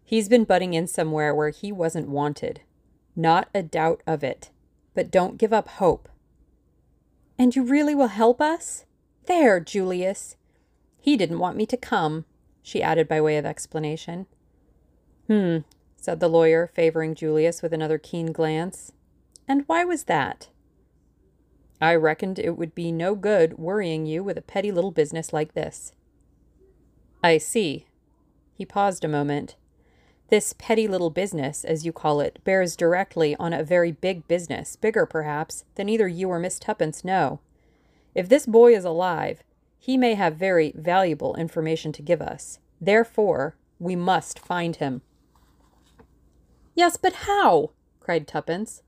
He's 0.05 0.29
been 0.29 0.45
butting 0.45 0.75
in 0.75 0.87
somewhere 0.87 1.35
where 1.35 1.51
he 1.51 1.73
wasn't 1.73 2.09
wanted. 2.09 2.61
Not 3.17 3.49
a 3.55 3.63
doubt 3.63 4.03
of 4.07 4.23
it. 4.23 4.51
But 4.95 5.11
don't 5.11 5.39
give 5.39 5.53
up 5.53 5.69
hope. 5.69 6.09
And 7.39 7.57
you 7.57 7.63
really 7.63 7.95
will 7.95 8.09
help 8.09 8.41
us? 8.41 8.85
There, 9.27 9.59
Julius. 9.61 10.37
He 10.99 11.17
didn't 11.17 11.39
want 11.39 11.57
me 11.57 11.65
to 11.67 11.77
come, 11.77 12.27
she 12.63 12.83
added 12.83 13.09
by 13.09 13.21
way 13.21 13.39
of 13.39 13.47
explanation. 13.47 14.27
Hmm, 15.33 15.61
said 15.97 16.21
the 16.21 16.29
lawyer, 16.29 16.67
favoring 16.67 17.15
Julius 17.15 17.63
with 17.63 17.73
another 17.73 17.97
keen 17.97 18.33
glance. 18.33 18.93
And 19.49 19.65
why 19.67 19.83
was 19.83 20.05
that? 20.05 20.51
I 21.81 21.95
reckoned 21.95 22.39
it 22.39 22.59
would 22.59 22.75
be 22.75 22.93
no 22.93 23.15
good 23.15 23.57
worrying 23.57 24.05
you 24.05 24.23
with 24.23 24.37
a 24.37 24.43
petty 24.43 24.71
little 24.71 24.91
business 24.91 25.33
like 25.33 25.55
this. 25.55 25.95
I 27.25 27.39
see. 27.39 27.87
He 28.53 28.67
paused 28.67 29.07
a 29.07 29.09
moment. 29.09 29.57
This 30.29 30.53
petty 30.53 30.87
little 30.87 31.09
business, 31.09 31.65
as 31.65 31.87
you 31.87 31.95
call 31.95 32.21
it, 32.21 32.39
bears 32.45 32.77
directly 32.77 33.35
on 33.37 33.55
a 33.55 33.65
very 33.65 33.91
big 33.91 34.29
business, 34.29 34.77
bigger, 34.77 35.07
perhaps, 35.07 35.65
than 35.77 35.89
either 35.89 36.09
you 36.09 36.29
or 36.29 36.39
Miss 36.39 36.59
Tuppence 36.59 37.07
know. 37.07 37.41
If 38.15 38.29
this 38.29 38.45
boy 38.45 38.75
is 38.75 38.85
alive, 38.85 39.43
he 39.79 39.97
may 39.97 40.13
have 40.13 40.37
very 40.37 40.75
valuable 40.77 41.37
information 41.37 41.91
to 41.93 42.03
give 42.03 42.21
us. 42.21 42.59
Therefore, 42.83 43.57
we 43.79 43.97
must 43.97 44.39
find 44.39 44.77
him. 44.77 45.01
Yes, 46.75 46.97
but 46.97 47.13
how? 47.13 47.71
cried 48.01 48.27
Tuppence. 48.27 48.83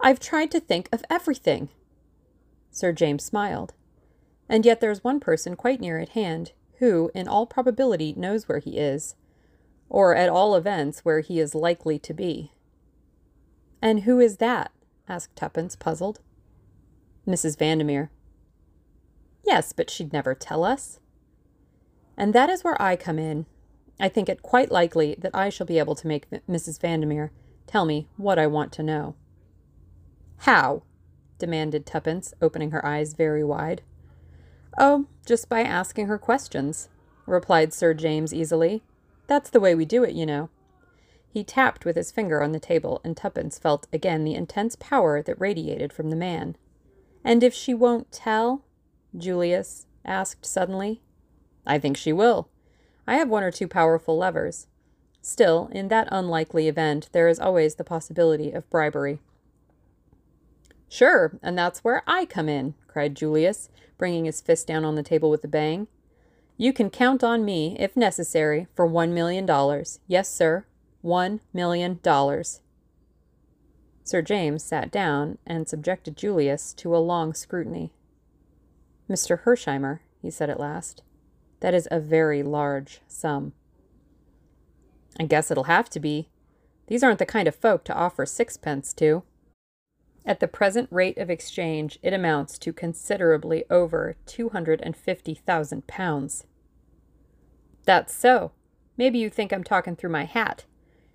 I've 0.00 0.20
tried 0.20 0.50
to 0.52 0.60
think 0.60 0.88
of 0.92 1.04
everything. 1.10 1.68
Sir 2.70 2.92
James 2.92 3.24
smiled. 3.24 3.74
And 4.48 4.64
yet 4.64 4.80
there's 4.80 5.04
one 5.04 5.20
person 5.20 5.56
quite 5.56 5.80
near 5.80 5.98
at 5.98 6.10
hand 6.10 6.52
who, 6.78 7.10
in 7.14 7.28
all 7.28 7.46
probability, 7.46 8.14
knows 8.16 8.48
where 8.48 8.60
he 8.60 8.78
is, 8.78 9.16
or 9.88 10.14
at 10.14 10.28
all 10.28 10.54
events 10.54 11.00
where 11.00 11.20
he 11.20 11.40
is 11.40 11.54
likely 11.54 11.98
to 11.98 12.14
be. 12.14 12.52
And 13.82 14.00
who 14.00 14.20
is 14.20 14.36
that? 14.36 14.70
asked 15.08 15.36
Tuppence, 15.36 15.76
puzzled. 15.76 16.20
Mrs. 17.26 17.58
Vandermeer. 17.58 18.10
Yes, 19.44 19.72
but 19.72 19.90
she'd 19.90 20.12
never 20.12 20.34
tell 20.34 20.64
us. 20.64 21.00
And 22.16 22.34
that 22.34 22.50
is 22.50 22.64
where 22.64 22.80
I 22.80 22.96
come 22.96 23.18
in, 23.18 23.46
I 24.00 24.08
think 24.08 24.28
it 24.28 24.42
quite 24.42 24.70
likely 24.70 25.16
that 25.18 25.34
I 25.34 25.48
shall 25.48 25.66
be 25.66 25.78
able 25.78 25.94
to 25.96 26.06
make 26.06 26.30
Mrs. 26.48 26.80
Vandermeer 26.80 27.32
tell 27.66 27.84
me 27.84 28.08
what 28.16 28.38
I 28.38 28.46
want 28.46 28.72
to 28.74 28.82
know. 28.82 29.14
How? 30.38 30.82
demanded 31.38 31.86
Tuppence, 31.86 32.34
opening 32.42 32.72
her 32.72 32.84
eyes 32.84 33.14
very 33.14 33.44
wide. 33.44 33.82
Oh, 34.76 35.06
just 35.24 35.48
by 35.48 35.62
asking 35.62 36.06
her 36.06 36.18
questions, 36.18 36.88
replied 37.26 37.72
Sir 37.72 37.94
James 37.94 38.34
easily. 38.34 38.82
That's 39.26 39.50
the 39.50 39.60
way 39.60 39.74
we 39.74 39.84
do 39.84 40.04
it, 40.04 40.14
you 40.14 40.26
know. 40.26 40.50
He 41.28 41.44
tapped 41.44 41.84
with 41.84 41.96
his 41.96 42.10
finger 42.10 42.42
on 42.42 42.52
the 42.52 42.60
table, 42.60 43.00
and 43.04 43.16
Tuppence 43.16 43.58
felt 43.58 43.86
again 43.92 44.24
the 44.24 44.34
intense 44.34 44.76
power 44.76 45.22
that 45.22 45.40
radiated 45.40 45.92
from 45.92 46.10
the 46.10 46.16
man. 46.16 46.56
And 47.22 47.42
if 47.42 47.52
she 47.52 47.74
won't 47.74 48.10
tell? 48.10 48.64
Julius 49.16 49.86
asked 50.04 50.46
suddenly. 50.46 51.02
I 51.66 51.78
think 51.78 51.96
she 51.96 52.12
will, 52.12 52.48
I 53.08 53.14
have 53.14 53.30
one 53.30 53.42
or 53.42 53.50
two 53.50 53.66
powerful 53.66 54.18
levers. 54.18 54.66
Still, 55.22 55.70
in 55.72 55.88
that 55.88 56.08
unlikely 56.12 56.68
event, 56.68 57.08
there 57.12 57.26
is 57.26 57.40
always 57.40 57.76
the 57.76 57.82
possibility 57.82 58.52
of 58.52 58.68
bribery. 58.68 59.18
Sure, 60.90 61.38
and 61.42 61.56
that's 61.56 61.82
where 61.82 62.02
I 62.06 62.26
come 62.26 62.50
in, 62.50 62.74
cried 62.86 63.14
Julius, 63.14 63.70
bringing 63.96 64.26
his 64.26 64.42
fist 64.42 64.66
down 64.66 64.84
on 64.84 64.94
the 64.94 65.02
table 65.02 65.30
with 65.30 65.42
a 65.42 65.48
bang. 65.48 65.88
You 66.58 66.74
can 66.74 66.90
count 66.90 67.24
on 67.24 67.46
me, 67.46 67.76
if 67.78 67.96
necessary, 67.96 68.66
for 68.74 68.84
one 68.84 69.14
million 69.14 69.46
dollars. 69.46 70.00
Yes, 70.06 70.28
sir, 70.28 70.66
one 71.00 71.40
million 71.54 72.00
dollars. 72.02 72.60
Sir 74.04 74.20
James 74.20 74.62
sat 74.62 74.90
down 74.90 75.38
and 75.46 75.66
subjected 75.66 76.14
Julius 76.14 76.74
to 76.74 76.94
a 76.94 76.98
long 76.98 77.32
scrutiny. 77.32 77.94
Mr. 79.08 79.44
Hersheimmer, 79.44 80.00
he 80.20 80.30
said 80.30 80.50
at 80.50 80.60
last, 80.60 81.02
that 81.60 81.74
is 81.74 81.88
a 81.90 82.00
very 82.00 82.42
large 82.42 83.00
sum. 83.08 83.52
I 85.18 85.24
guess 85.24 85.50
it'll 85.50 85.64
have 85.64 85.90
to 85.90 86.00
be. 86.00 86.28
These 86.86 87.02
aren't 87.02 87.18
the 87.18 87.26
kind 87.26 87.48
of 87.48 87.54
folk 87.54 87.84
to 87.84 87.94
offer 87.94 88.24
sixpence 88.24 88.92
to. 88.94 89.22
At 90.24 90.40
the 90.40 90.48
present 90.48 90.88
rate 90.90 91.18
of 91.18 91.30
exchange, 91.30 91.98
it 92.02 92.12
amounts 92.12 92.58
to 92.58 92.72
considerably 92.72 93.64
over 93.70 94.16
two 94.26 94.50
hundred 94.50 94.80
and 94.82 94.96
fifty 94.96 95.34
thousand 95.34 95.86
pounds. 95.86 96.44
That's 97.84 98.14
so. 98.14 98.52
Maybe 98.96 99.18
you 99.18 99.30
think 99.30 99.52
I'm 99.52 99.64
talking 99.64 99.96
through 99.96 100.10
my 100.10 100.24
hat, 100.24 100.64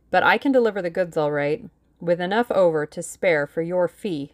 but 0.10 0.24
I 0.24 0.38
can 0.38 0.52
deliver 0.52 0.82
the 0.82 0.90
goods 0.90 1.16
all 1.18 1.32
right, 1.32 1.66
with 2.00 2.20
enough 2.20 2.50
over 2.52 2.86
to 2.86 3.04
spare 3.04 3.46
for 3.46 3.62
your 3.62 3.88
fee. 3.88 4.34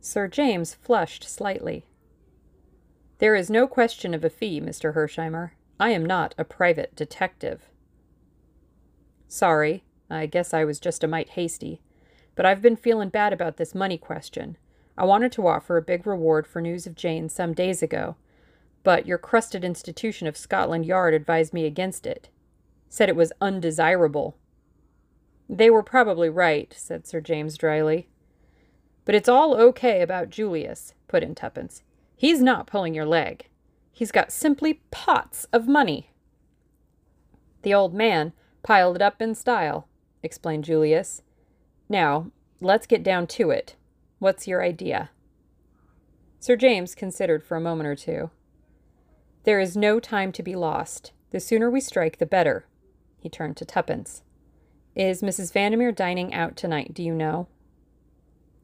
Sir 0.00 0.26
James 0.26 0.74
flushed 0.74 1.28
slightly. 1.28 1.84
There 3.20 3.34
is 3.34 3.50
no 3.50 3.66
question 3.66 4.14
of 4.14 4.24
a 4.24 4.30
fee, 4.30 4.62
Mr. 4.62 4.94
Hersheimmer. 4.94 5.50
I 5.78 5.90
am 5.90 6.06
not 6.06 6.34
a 6.38 6.44
private 6.44 6.96
detective. 6.96 7.68
Sorry, 9.28 9.84
I 10.08 10.24
guess 10.24 10.54
I 10.54 10.64
was 10.64 10.80
just 10.80 11.04
a 11.04 11.06
mite 11.06 11.30
hasty. 11.30 11.82
But 12.34 12.46
I've 12.46 12.62
been 12.62 12.76
feeling 12.76 13.10
bad 13.10 13.34
about 13.34 13.58
this 13.58 13.74
money 13.74 13.98
question. 13.98 14.56
I 14.96 15.04
wanted 15.04 15.32
to 15.32 15.46
offer 15.46 15.76
a 15.76 15.82
big 15.82 16.06
reward 16.06 16.46
for 16.46 16.62
news 16.62 16.86
of 16.86 16.94
Jane 16.94 17.28
some 17.28 17.52
days 17.52 17.82
ago, 17.82 18.16
but 18.84 19.04
your 19.04 19.18
crusted 19.18 19.64
institution 19.64 20.26
of 20.26 20.38
Scotland 20.38 20.86
Yard 20.86 21.12
advised 21.12 21.52
me 21.52 21.66
against 21.66 22.06
it. 22.06 22.30
Said 22.88 23.10
it 23.10 23.16
was 23.16 23.34
undesirable. 23.38 24.38
They 25.46 25.68
were 25.68 25.82
probably 25.82 26.30
right, 26.30 26.72
said 26.74 27.06
Sir 27.06 27.20
James 27.20 27.58
dryly. 27.58 28.08
But 29.04 29.14
it's 29.14 29.28
all 29.28 29.54
okay 29.56 30.00
about 30.00 30.30
Julius, 30.30 30.94
put 31.06 31.22
in 31.22 31.34
Tuppence. 31.34 31.82
He's 32.20 32.42
not 32.42 32.66
pulling 32.66 32.92
your 32.92 33.06
leg. 33.06 33.46
He's 33.90 34.12
got 34.12 34.30
simply 34.30 34.82
pots 34.90 35.46
of 35.54 35.66
money. 35.66 36.10
The 37.62 37.72
old 37.72 37.94
man 37.94 38.34
piled 38.62 38.96
it 38.96 39.00
up 39.00 39.22
in 39.22 39.34
style, 39.34 39.88
explained 40.22 40.64
Julius. 40.64 41.22
Now, 41.88 42.30
let's 42.60 42.86
get 42.86 43.02
down 43.02 43.26
to 43.28 43.48
it. 43.48 43.74
What's 44.18 44.46
your 44.46 44.62
idea? 44.62 45.08
Sir 46.38 46.56
James 46.56 46.94
considered 46.94 47.42
for 47.42 47.56
a 47.56 47.60
moment 47.62 47.88
or 47.88 47.96
two. 47.96 48.28
There 49.44 49.58
is 49.58 49.74
no 49.74 49.98
time 49.98 50.30
to 50.32 50.42
be 50.42 50.54
lost. 50.54 51.12
The 51.30 51.40
sooner 51.40 51.70
we 51.70 51.80
strike, 51.80 52.18
the 52.18 52.26
better. 52.26 52.66
He 53.18 53.30
turned 53.30 53.56
to 53.56 53.64
Tuppence. 53.64 54.20
Is 54.94 55.22
Mrs. 55.22 55.54
Vandermeer 55.54 55.90
dining 55.90 56.34
out 56.34 56.54
tonight, 56.54 56.92
do 56.92 57.02
you 57.02 57.14
know? 57.14 57.48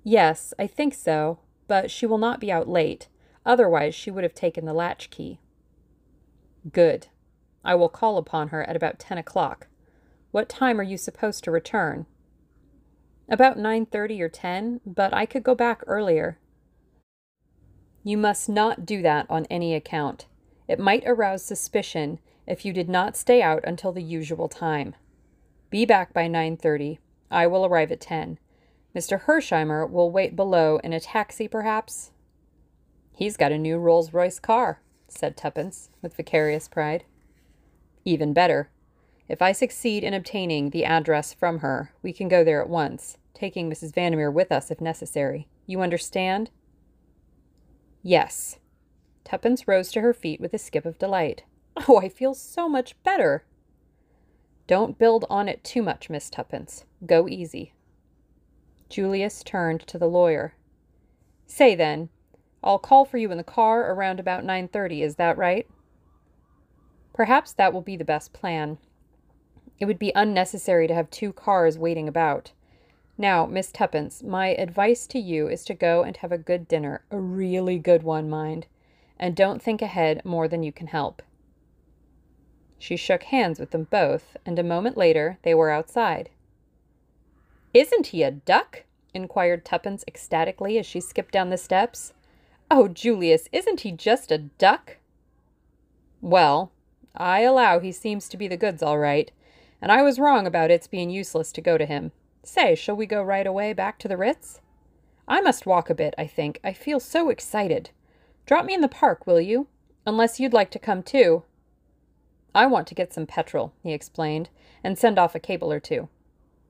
Yes, 0.05 0.53
I 0.59 0.67
think 0.67 0.93
so, 0.93 1.39
but 1.67 1.91
she 1.91 2.05
will 2.05 2.19
not 2.19 2.39
be 2.39 2.53
out 2.53 2.69
late. 2.69 3.09
Otherwise, 3.47 3.95
she 3.95 4.11
would 4.11 4.25
have 4.25 4.35
taken 4.35 4.67
the 4.67 4.75
latch 4.75 5.09
key. 5.09 5.39
Good. 6.73 7.07
I 7.65 7.77
will 7.77 7.89
call 7.89 8.19
upon 8.19 8.49
her 8.49 8.65
at 8.65 8.77
about 8.77 8.99
ten 8.99 9.17
o'clock. 9.17 9.69
What 10.33 10.49
time 10.49 10.81
are 10.81 10.85
you 10.85 10.99
supposed 10.99 11.45
to 11.45 11.51
return? 11.53 12.07
About 13.29 13.57
nine 13.57 13.87
thirty 13.87 14.21
or 14.21 14.29
ten, 14.29 14.81
but 14.85 15.15
I 15.15 15.27
could 15.27 15.45
go 15.45 15.55
back 15.55 15.83
earlier. 15.87 16.39
You 18.03 18.17
must 18.17 18.49
not 18.49 18.85
do 18.85 19.01
that 19.03 19.27
on 19.31 19.47
any 19.47 19.75
account. 19.75 20.27
It 20.69 20.79
might 20.79 21.05
arouse 21.07 21.45
suspicion 21.45 22.19
if 22.47 22.65
you 22.65 22.73
did 22.73 22.89
not 22.89 23.17
stay 23.17 23.43
out 23.43 23.65
until 23.65 23.93
the 23.93 24.03
usual 24.03 24.49
time. 24.49 24.95
Be 25.71 25.85
back 25.85 26.13
by 26.13 26.27
nine 26.27 26.57
thirty. 26.57 26.99
I 27.31 27.47
will 27.47 27.65
arrive 27.65 27.93
at 27.93 28.01
ten. 28.01 28.39
Mr. 28.95 29.23
Hersheimmer 29.23 29.89
will 29.89 30.11
wait 30.11 30.35
below 30.35 30.79
in 30.83 30.93
a 30.93 31.01
taxi, 31.01 31.47
perhaps? 31.49 32.11
He's 33.17 33.39
got 33.39 33.51
a 33.51 33.57
new 33.57 33.79
Rolls 33.79 34.13
Royce 34.13 34.39
car, 34.39 34.83
said 35.09 35.39
Tuppence, 35.39 35.89
with 36.03 36.15
vicarious 36.15 36.69
pride. 36.69 37.05
Even 38.05 38.35
better. 38.35 38.69
If 39.27 39.41
I 39.41 39.53
succeed 39.53 40.05
in 40.05 40.13
obtaining 40.13 40.69
the 40.69 40.85
address 40.85 41.33
from 41.33 41.61
her, 41.61 41.95
we 42.03 42.13
can 42.13 42.29
go 42.29 42.45
there 42.45 42.61
at 42.61 42.69
once, 42.69 43.17
taking 43.33 43.71
Mrs. 43.71 43.95
Vandermeer 43.95 44.31
with 44.31 44.53
us 44.53 44.71
if 44.71 44.83
necessary. 44.83 45.49
You 45.65 45.81
understand? 45.81 46.51
Yes. 48.03 48.59
Tuppence 49.25 49.67
rose 49.67 49.91
to 49.93 50.03
her 50.03 50.13
feet 50.13 50.39
with 50.39 50.53
a 50.53 50.59
skip 50.59 50.85
of 50.85 50.99
delight. 50.99 51.43
Oh, 51.89 51.99
I 51.99 52.11
feel 52.11 52.35
so 52.35 52.69
much 52.69 53.03
better. 53.03 53.45
Don't 54.67 54.99
build 54.99 55.25
on 55.31 55.49
it 55.49 55.65
too 55.65 55.83
much, 55.83 56.11
Miss 56.11 56.29
Tuppence. 56.29 56.85
Go 57.07 57.27
easy. 57.29 57.73
Julius 58.91 59.43
turned 59.43 59.81
to 59.87 59.97
the 59.97 60.07
lawyer. 60.07 60.55
Say 61.47 61.75
then, 61.75 62.11
I'll 62.67 62.81
call 62.81 63.05
for 63.05 63.17
you 63.17 63.31
in 63.31 63.39
the 63.39 63.45
car 63.45 63.93
around 63.93 64.19
about 64.19 64.45
9:30, 64.45 65.01
is 65.01 65.15
that 65.15 65.39
right? 65.39 65.69
Perhaps 67.13 67.53
that 67.53 67.73
will 67.73 67.81
be 67.81 67.97
the 67.97 68.05
best 68.05 68.33
plan. 68.33 68.79
It 69.79 69.85
would 69.85 70.01
be 70.01 70.11
unnecessary 70.17 70.89
to 70.89 70.95
have 70.95 71.09
two 71.09 71.33
cars 71.33 71.79
waiting 71.79 72.09
about. 72.09 72.51
Now, 73.17 73.47
Miss 73.47 73.71
Tuppence, 73.71 74.25
my 74.25 74.49
advice 74.49 75.07
to 75.07 75.19
you 75.21 75.47
is 75.49 75.65
to 75.67 75.75
go 75.75 76.03
and 76.03 76.17
have 76.17 76.33
a 76.33 76.39
good 76.39 76.67
dinner, 76.67 77.05
a 77.09 77.21
really 77.21 77.79
good 77.79 78.03
one, 78.03 78.29
mind, 78.29 78.67
and 79.17 79.37
don't 79.37 79.63
think 79.63 79.81
ahead 79.81 80.25
more 80.25 80.49
than 80.49 80.65
you 80.65 80.73
can 80.73 80.89
help. 80.89 81.23
She 82.81 82.97
shook 82.97 83.23
hands 83.23 83.61
with 83.61 83.71
them 83.71 83.87
both, 83.91 84.37
and 84.45 84.59
a 84.59 84.65
moment 84.65 84.97
later 84.97 85.39
they 85.43 85.55
were 85.55 85.71
outside. 85.71 86.31
Isn't 87.73 88.09
he 88.09 88.25
a 88.25 88.33
duck? 88.33 88.83
inquired 89.15 89.65
Tuppence 89.65 90.05
ecstatically 90.09 90.79
as 90.79 90.85
she 90.85 91.01
skipped 91.01 91.33
down 91.33 91.51
the 91.51 91.57
steps. 91.57 92.13
Oh, 92.71 92.89
Julius, 92.89 93.49
isn't 93.53 93.81
he 93.81 93.93
just 93.93 94.33
a 94.33 94.39
duck? 94.39 94.97
Well, 96.21 96.73
I 97.15 97.43
allow 97.43 97.79
he 97.79 97.93
seems 97.93 98.29
to 98.29 98.37
be 98.37 98.49
the 98.49 98.57
goods 98.57 98.83
all 98.83 98.99
right, 98.99 99.31
and 99.81 99.93
I 99.93 100.03
was 100.03 100.19
wrong 100.19 100.47
about 100.47 100.71
its 100.71 100.89
being 100.89 101.09
useless 101.09 101.53
to 101.53 101.61
go 101.61 101.79
to 101.79 101.87
him. 101.87 102.11
Say, 102.43 102.75
shall 102.75 102.97
we 102.97 103.07
go 103.07 103.23
right 103.23 103.47
away 103.47 103.73
back 103.73 103.99
to 104.01 104.09
the 104.09 104.17
Ritz? 104.17 104.61
I 105.29 105.41
must 105.41 105.67
walk 105.67 105.91
a 105.91 105.95
bit, 105.95 106.15
I 106.19 106.27
think. 106.27 106.61
I 106.65 106.73
feel 106.73 106.99
so 106.99 107.31
excited. 107.31 107.91
Drop 108.47 108.65
me 108.65 108.75
in 108.75 108.81
the 108.81 108.89
park, 108.89 109.27
will 109.27 109.41
you? 109.41 109.69
Unless 110.05 110.41
you'd 110.41 110.53
like 110.53 110.71
to 110.73 110.79
come 110.79 111.03
too. 111.03 111.45
I 112.55 112.67
want 112.67 112.87
to 112.89 112.95
get 112.95 113.13
some 113.13 113.27
petrol, 113.27 113.75
he 113.83 113.93
explained, 113.93 114.49
and 114.83 114.99
send 114.99 115.19
off 115.19 115.35
a 115.35 115.41
cable 115.41 115.73
or 115.73 115.81
two. 115.81 116.09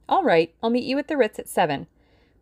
All 0.09 0.25
right, 0.25 0.55
I'll 0.63 0.71
meet 0.71 0.85
you 0.85 0.99
at 0.99 1.09
the 1.09 1.17
Ritz 1.17 1.39
at 1.39 1.49
seven. 1.49 1.87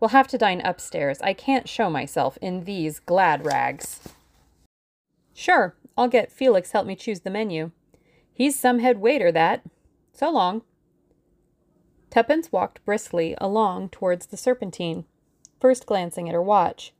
We'll 0.04 0.10
have 0.10 0.28
to 0.28 0.36
dine 0.36 0.60
upstairs. 0.60 1.22
I 1.22 1.32
can't 1.32 1.66
show 1.66 1.88
myself 1.88 2.36
in 2.42 2.64
these 2.64 2.98
glad 2.98 3.46
rags. 3.46 4.00
Sure, 5.32 5.76
I'll 5.96 6.08
get 6.08 6.30
Felix 6.30 6.72
help 6.72 6.86
me 6.86 6.94
choose 6.94 7.20
the 7.20 7.30
menu. 7.30 7.70
He's 8.30 8.54
some 8.54 8.80
head 8.80 8.98
waiter, 9.00 9.32
that. 9.32 9.62
So 10.12 10.28
long. 10.30 10.60
Tuppence 12.10 12.52
walked 12.52 12.84
briskly 12.84 13.34
along 13.40 13.88
towards 13.88 14.26
the 14.26 14.36
Serpentine, 14.36 15.06
first 15.58 15.86
glancing 15.86 16.28
at 16.28 16.34
her 16.34 16.42
watch. 16.42 16.92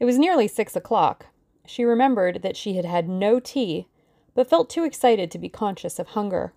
It 0.00 0.06
was 0.06 0.16
nearly 0.16 0.48
six 0.48 0.74
o'clock. 0.74 1.26
She 1.66 1.84
remembered 1.84 2.40
that 2.40 2.56
she 2.56 2.76
had 2.76 2.86
had 2.86 3.10
no 3.10 3.40
tea, 3.40 3.88
but 4.34 4.48
felt 4.48 4.70
too 4.70 4.84
excited 4.84 5.30
to 5.32 5.38
be 5.38 5.50
conscious 5.50 5.98
of 5.98 6.08
hunger. 6.08 6.54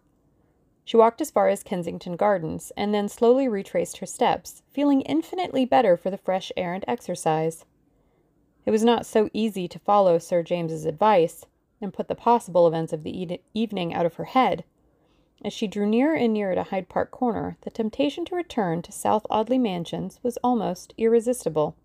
She 0.86 0.98
walked 0.98 1.20
as 1.20 1.32
far 1.32 1.50
as 1.50 1.64
Kensington 1.64 2.16
Gardens, 2.16 2.72
and 2.78 2.94
then 2.94 3.10
slowly 3.10 3.48
retraced 3.48 3.98
her 3.98 4.06
steps, 4.06 4.62
feeling 4.70 5.02
infinitely 5.02 5.66
better 5.66 5.98
for 5.98 6.12
the 6.12 6.18
fresh 6.18 6.52
air 6.56 6.76
and 6.76 6.86
exercise. 6.88 7.66
It 8.68 8.72
was 8.72 8.84
not 8.84 9.08
so 9.08 9.30
easy 9.34 9.68
to 9.68 9.80
follow 9.80 10.20
Sir 10.20 10.44
James's 10.44 10.86
advice 10.86 11.48
and 11.82 11.92
put 11.92 12.08
the 12.08 12.14
possible 12.14 12.68
events 12.68 12.94
of 12.94 13.02
the 13.02 13.20
e- 13.20 13.42
evening 13.56 13.96
out 13.96 14.06
of 14.06 14.14
her 14.16 14.26
head. 14.26 14.64
As 15.44 15.54
she 15.54 15.68
drew 15.68 15.88
nearer 15.88 16.16
and 16.16 16.34
nearer 16.34 16.54
to 16.54 16.64
Hyde 16.64 16.88
Park 16.88 17.10
Corner, 17.10 17.58
the 17.62 17.72
temptation 17.72 18.24
to 18.26 18.36
return 18.36 18.84
to 18.84 18.92
South 18.92 19.26
Audley 19.30 19.58
Mansions 19.58 20.20
was 20.22 20.38
almost 20.44 20.94
irresistible. 20.98 21.76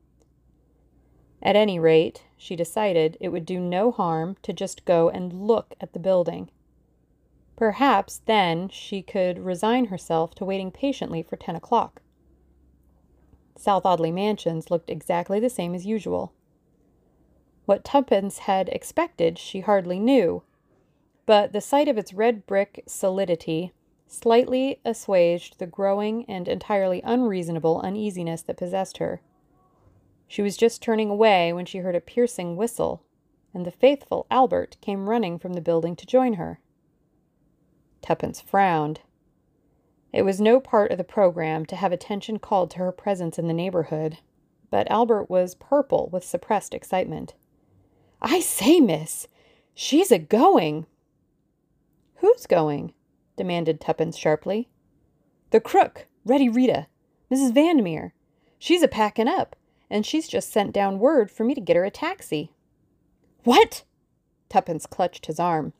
At 1.43 1.57
any 1.57 1.79
rate, 1.79 2.25
she 2.37 2.55
decided 2.55 3.17
it 3.19 3.31
would 3.31 3.47
do 3.47 3.61
no 3.61 3.91
harm 3.91 4.37
to 4.43 4.53
just 4.53 4.85
go 4.85 5.09
and 5.09 5.47
look 5.47 5.75
at 5.81 5.95
the 5.95 5.99
building. 5.99 6.51
Perhaps 7.61 8.23
then 8.25 8.71
she 8.71 9.03
could 9.03 9.39
resign 9.39 9.85
herself 9.85 10.35
to 10.35 10.47
waiting 10.47 10.71
patiently 10.71 11.23
for 11.23 11.37
ten 11.37 11.55
o'clock. 11.55 12.01
South 13.55 13.85
Audley 13.85 14.11
Mansions 14.11 14.71
looked 14.71 14.89
exactly 14.89 15.39
the 15.39 15.51
same 15.51 15.75
as 15.75 15.85
usual. 15.85 16.33
What 17.67 17.85
Tuppence 17.85 18.39
had 18.39 18.71
expected 18.71 19.39
she 19.39 19.61
hardly 19.61 19.99
knew, 19.99 20.43
but 21.27 21.53
the 21.53 21.61
sight 21.61 21.87
of 21.87 21.99
its 21.99 22.15
red 22.15 22.47
brick 22.47 22.83
solidity 22.87 23.75
slightly 24.07 24.81
assuaged 24.83 25.59
the 25.59 25.67
growing 25.67 26.25
and 26.25 26.49
entirely 26.49 27.03
unreasonable 27.05 27.83
uneasiness 27.83 28.41
that 28.41 28.57
possessed 28.57 28.97
her. 28.97 29.21
She 30.27 30.41
was 30.41 30.57
just 30.57 30.81
turning 30.81 31.11
away 31.11 31.53
when 31.53 31.67
she 31.67 31.81
heard 31.81 31.95
a 31.95 32.01
piercing 32.01 32.57
whistle, 32.57 33.03
and 33.53 33.67
the 33.67 33.71
faithful 33.71 34.27
Albert 34.31 34.79
came 34.81 35.11
running 35.11 35.39
from 35.39 35.53
the 35.53 35.61
building 35.61 35.95
to 35.97 36.07
join 36.07 36.33
her. 36.33 36.59
Tuppence 38.03 38.41
frowned. 38.41 39.01
It 40.13 40.23
was 40.23 40.41
no 40.41 40.61
part 40.61 40.91
of 40.91 40.99
the 40.99 41.05
program 41.05 41.65
to 41.67 41.77
have 41.77 41.93
attention 41.93 42.39
called 42.39 42.71
to 42.73 42.79
her 42.79 42.93
presence 42.93 43.39
in 43.39 43.47
the 43.47 43.55
neighborhood, 43.55 44.19
but 44.71 44.91
Albert 44.91 45.31
was 45.31 45.55
purple 45.55 46.09
with 46.13 46.25
suppressed 46.25 46.75
excitement. 46.75 47.35
I 48.21 48.41
say, 48.41 48.81
miss, 48.81 49.29
she's 49.75 50.11
a 50.11 50.19
going. 50.19 50.87
Who's 52.17 52.47
going? 52.47 52.93
demanded 53.37 53.81
Tuppence 53.81 54.17
sharply. 54.17 54.69
The 55.51 55.61
crook, 55.61 56.07
Ready 56.25 56.49
Rita, 56.49 56.87
Mrs. 57.31 57.55
Vandermeer. 57.55 58.13
She's 58.59 58.83
a 58.83 58.89
packing 58.89 59.29
up 59.29 59.57
and 59.91 60.07
she's 60.07 60.29
just 60.29 60.53
sent 60.53 60.73
down 60.73 60.99
word 60.99 61.31
for 61.31 61.45
me 61.45 61.55
to 61.55 61.61
get 61.61 61.77
her 61.77 61.85
a 61.85 61.91
taxi. 61.91 62.53
What? 63.45 63.83
Tuppence 64.49 64.87
clutched 64.87 65.27
his 65.27 65.41
arm. 65.41 65.73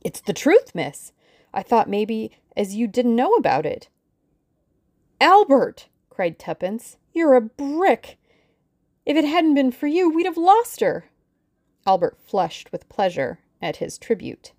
It's 0.00 0.20
the 0.20 0.32
truth, 0.32 0.74
miss. 0.74 1.12
I 1.52 1.62
thought 1.62 1.88
maybe 1.88 2.32
as 2.56 2.74
you 2.74 2.86
didn't 2.86 3.16
know 3.16 3.34
about 3.34 3.66
it. 3.66 3.88
Albert, 5.20 5.88
cried 6.10 6.38
Tuppence, 6.38 6.96
you're 7.12 7.34
a 7.34 7.40
brick. 7.40 8.18
If 9.04 9.16
it 9.16 9.24
hadn't 9.24 9.54
been 9.54 9.70
for 9.70 9.86
you, 9.86 10.10
we'd 10.10 10.26
have 10.26 10.36
lost 10.36 10.80
her. 10.80 11.10
Albert 11.86 12.18
flushed 12.18 12.72
with 12.72 12.88
pleasure 12.88 13.40
at 13.62 13.76
his 13.76 13.98
tribute. 13.98 14.52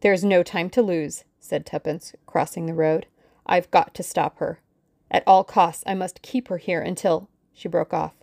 There's 0.00 0.24
no 0.24 0.42
time 0.42 0.70
to 0.70 0.82
lose, 0.82 1.24
said 1.40 1.64
Tuppence, 1.64 2.14
crossing 2.26 2.66
the 2.66 2.74
road. 2.74 3.06
I've 3.46 3.70
got 3.70 3.94
to 3.94 4.02
stop 4.02 4.38
her. 4.38 4.60
At 5.10 5.24
all 5.26 5.44
costs, 5.44 5.84
I 5.86 5.94
must 5.94 6.22
keep 6.22 6.48
her 6.48 6.58
here 6.58 6.82
until 6.82 7.28
she 7.54 7.68
broke 7.68 7.94
off. 7.94 8.14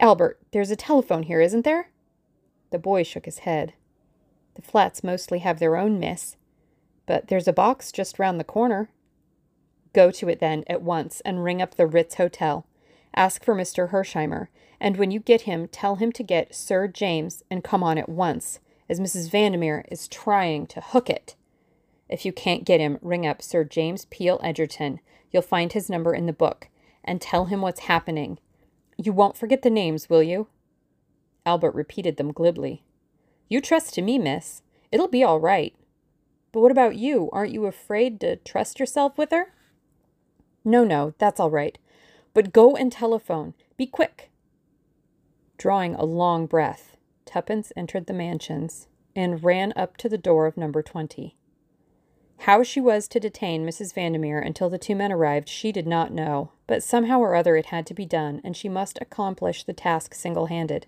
Albert, 0.00 0.38
there's 0.52 0.70
a 0.70 0.76
telephone 0.76 1.24
here, 1.24 1.40
isn't 1.40 1.64
there? 1.64 1.90
The 2.70 2.78
boy 2.78 3.02
shook 3.02 3.24
his 3.24 3.38
head. 3.38 3.74
The 4.54 4.62
flats 4.62 5.02
mostly 5.02 5.40
have 5.40 5.58
their 5.58 5.76
own, 5.76 5.98
miss. 5.98 6.36
But 7.06 7.28
there's 7.28 7.48
a 7.48 7.52
box 7.52 7.92
just 7.92 8.18
round 8.18 8.40
the 8.40 8.44
corner. 8.44 8.88
Go 9.92 10.10
to 10.10 10.28
it 10.28 10.40
then, 10.40 10.64
at 10.66 10.82
once, 10.82 11.20
and 11.24 11.44
ring 11.44 11.62
up 11.62 11.74
the 11.74 11.86
Ritz 11.86 12.16
Hotel. 12.16 12.66
Ask 13.14 13.44
for 13.44 13.54
Mr. 13.54 13.90
Hersheimmer, 13.90 14.48
and 14.80 14.96
when 14.96 15.10
you 15.10 15.20
get 15.20 15.42
him, 15.42 15.68
tell 15.68 15.96
him 15.96 16.10
to 16.12 16.22
get 16.22 16.54
Sir 16.54 16.88
James 16.88 17.44
and 17.50 17.62
come 17.62 17.82
on 17.82 17.96
at 17.96 18.08
once, 18.08 18.58
as 18.88 18.98
Mrs. 18.98 19.30
Vandermeer 19.30 19.84
is 19.90 20.08
trying 20.08 20.66
to 20.66 20.80
hook 20.80 21.08
it. 21.08 21.36
If 22.08 22.24
you 22.24 22.32
can't 22.32 22.64
get 22.64 22.80
him, 22.80 22.98
ring 23.00 23.26
up 23.26 23.40
Sir 23.40 23.64
James 23.64 24.06
Peel 24.06 24.40
Egerton. 24.42 25.00
You'll 25.30 25.42
find 25.42 25.72
his 25.72 25.88
number 25.88 26.14
in 26.14 26.26
the 26.26 26.32
book, 26.32 26.68
and 27.04 27.20
tell 27.20 27.46
him 27.46 27.60
what's 27.60 27.80
happening. 27.80 28.38
You 28.96 29.12
won't 29.12 29.36
forget 29.36 29.62
the 29.62 29.70
names, 29.70 30.10
will 30.10 30.22
you? 30.22 30.48
Albert 31.46 31.74
repeated 31.74 32.16
them 32.16 32.32
glibly. 32.32 32.82
You 33.48 33.60
trust 33.60 33.94
to 33.94 34.02
me, 34.02 34.18
miss. 34.18 34.62
It'll 34.90 35.08
be 35.08 35.22
all 35.22 35.40
right. 35.40 35.74
But 36.54 36.60
what 36.60 36.70
about 36.70 36.94
you? 36.94 37.30
Aren't 37.32 37.52
you 37.52 37.66
afraid 37.66 38.20
to 38.20 38.36
trust 38.36 38.78
yourself 38.78 39.18
with 39.18 39.32
her? 39.32 39.52
No, 40.64 40.84
no, 40.84 41.12
that's 41.18 41.40
all 41.40 41.50
right. 41.50 41.76
But 42.32 42.52
go 42.52 42.76
and 42.76 42.92
telephone. 42.92 43.54
Be 43.76 43.86
quick. 43.86 44.30
Drawing 45.58 45.96
a 45.96 46.04
long 46.04 46.46
breath, 46.46 46.96
Tuppence 47.24 47.72
entered 47.76 48.06
the 48.06 48.12
mansions 48.12 48.86
and 49.16 49.42
ran 49.42 49.72
up 49.74 49.96
to 49.96 50.08
the 50.08 50.16
door 50.16 50.46
of 50.46 50.56
number 50.56 50.80
20. 50.80 51.36
How 52.38 52.62
she 52.62 52.80
was 52.80 53.08
to 53.08 53.18
detain 53.18 53.66
Mrs. 53.66 53.92
Vandermeer 53.92 54.38
until 54.38 54.70
the 54.70 54.78
two 54.78 54.94
men 54.94 55.10
arrived, 55.10 55.48
she 55.48 55.72
did 55.72 55.88
not 55.88 56.12
know, 56.12 56.52
but 56.68 56.84
somehow 56.84 57.18
or 57.18 57.34
other 57.34 57.56
it 57.56 57.66
had 57.66 57.84
to 57.86 57.94
be 57.94 58.06
done, 58.06 58.40
and 58.44 58.56
she 58.56 58.68
must 58.68 58.96
accomplish 59.00 59.64
the 59.64 59.72
task 59.72 60.14
single 60.14 60.46
handed. 60.46 60.86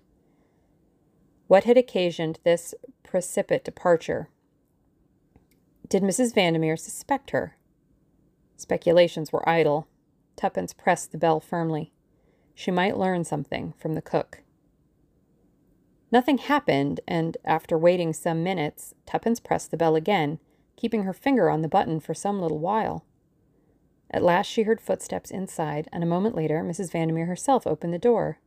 What 1.47 1.65
had 1.65 1.75
occasioned 1.75 2.39
this 2.45 2.73
precipitate 3.03 3.65
departure? 3.65 4.29
Did 5.89 6.03
Mrs. 6.03 6.33
Vandermeer 6.33 6.77
suspect 6.77 7.31
her? 7.31 7.55
Speculations 8.55 9.31
were 9.31 9.47
idle. 9.47 9.87
Tuppence 10.35 10.73
pressed 10.73 11.11
the 11.11 11.17
bell 11.17 11.39
firmly. 11.39 11.91
She 12.53 12.71
might 12.71 12.97
learn 12.97 13.23
something 13.23 13.73
from 13.77 13.93
the 13.93 14.01
cook. 14.01 14.41
Nothing 16.11 16.37
happened, 16.37 16.99
and 17.07 17.37
after 17.45 17.77
waiting 17.77 18.13
some 18.13 18.43
minutes, 18.43 18.93
Tuppence 19.05 19.39
pressed 19.39 19.71
the 19.71 19.77
bell 19.77 19.95
again 19.95 20.39
keeping 20.77 21.03
her 21.03 21.11
finger 21.11 21.49
on 21.49 21.61
the 21.61 21.67
button 21.67 21.99
for 21.99 22.13
some 22.13 22.39
little 22.39 22.59
while. 22.59 23.03
At 24.09 24.23
last 24.23 24.45
she 24.45 24.63
heard 24.63 24.79
footsteps 24.79 25.31
inside, 25.31 25.89
and 25.91 26.03
a 26.03 26.07
moment 26.07 26.35
later 26.35 26.63
Mrs. 26.63 26.91
Vandermeer 26.91 27.25
herself 27.25 27.67
opened 27.67 27.93
the 27.93 27.99
door. 27.99 28.39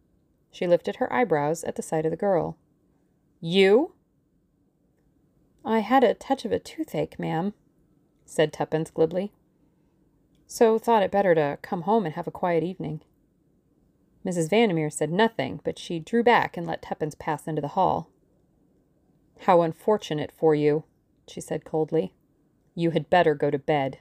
She 0.51 0.67
lifted 0.67 0.97
her 0.97 1.13
eyebrows 1.13 1.63
at 1.65 1.77
the 1.77 1.83
sight 1.83 2.07
of 2.07 2.11
the 2.11 2.17
girl. 2.17 2.57
You? 3.41 3.93
I 5.65 5.81
had 5.81 6.05
a 6.05 6.15
touch 6.15 6.45
of 6.45 6.53
a 6.53 6.59
toothache, 6.59 7.19
ma'am, 7.19 7.53
said 8.25 8.53
Tuppence 8.53 8.91
glibly. 8.91 9.33
So 10.47 10.79
thought 10.79 11.03
it 11.03 11.11
better 11.11 11.35
to 11.35 11.59
come 11.63 11.83
home 11.83 12.07
and 12.07 12.15
have 12.15 12.27
a 12.27 12.33
quiet 12.33 12.65
evening. 12.65 13.03
Mrs. 14.27 14.51
Vandermeer 14.51 14.91
said 14.91 15.11
nothing, 15.11 15.61
but 15.65 15.79
she 15.79 15.99
drew 15.99 16.23
back 16.23 16.57
and 16.57 16.67
let 16.67 16.83
Tuppence 16.83 17.15
pass 17.15 17.47
into 17.47 17.63
the 17.63 17.69
hall. 17.69 18.11
How 19.43 19.63
unfortunate 19.63 20.33
for 20.33 20.55
you, 20.55 20.85
she 21.27 21.41
said 21.41 21.65
coldly. 21.65 22.13
You 22.75 22.91
had 22.91 23.11
better 23.11 23.35
go 23.35 23.51
to 23.51 23.59
bed. 23.59 23.99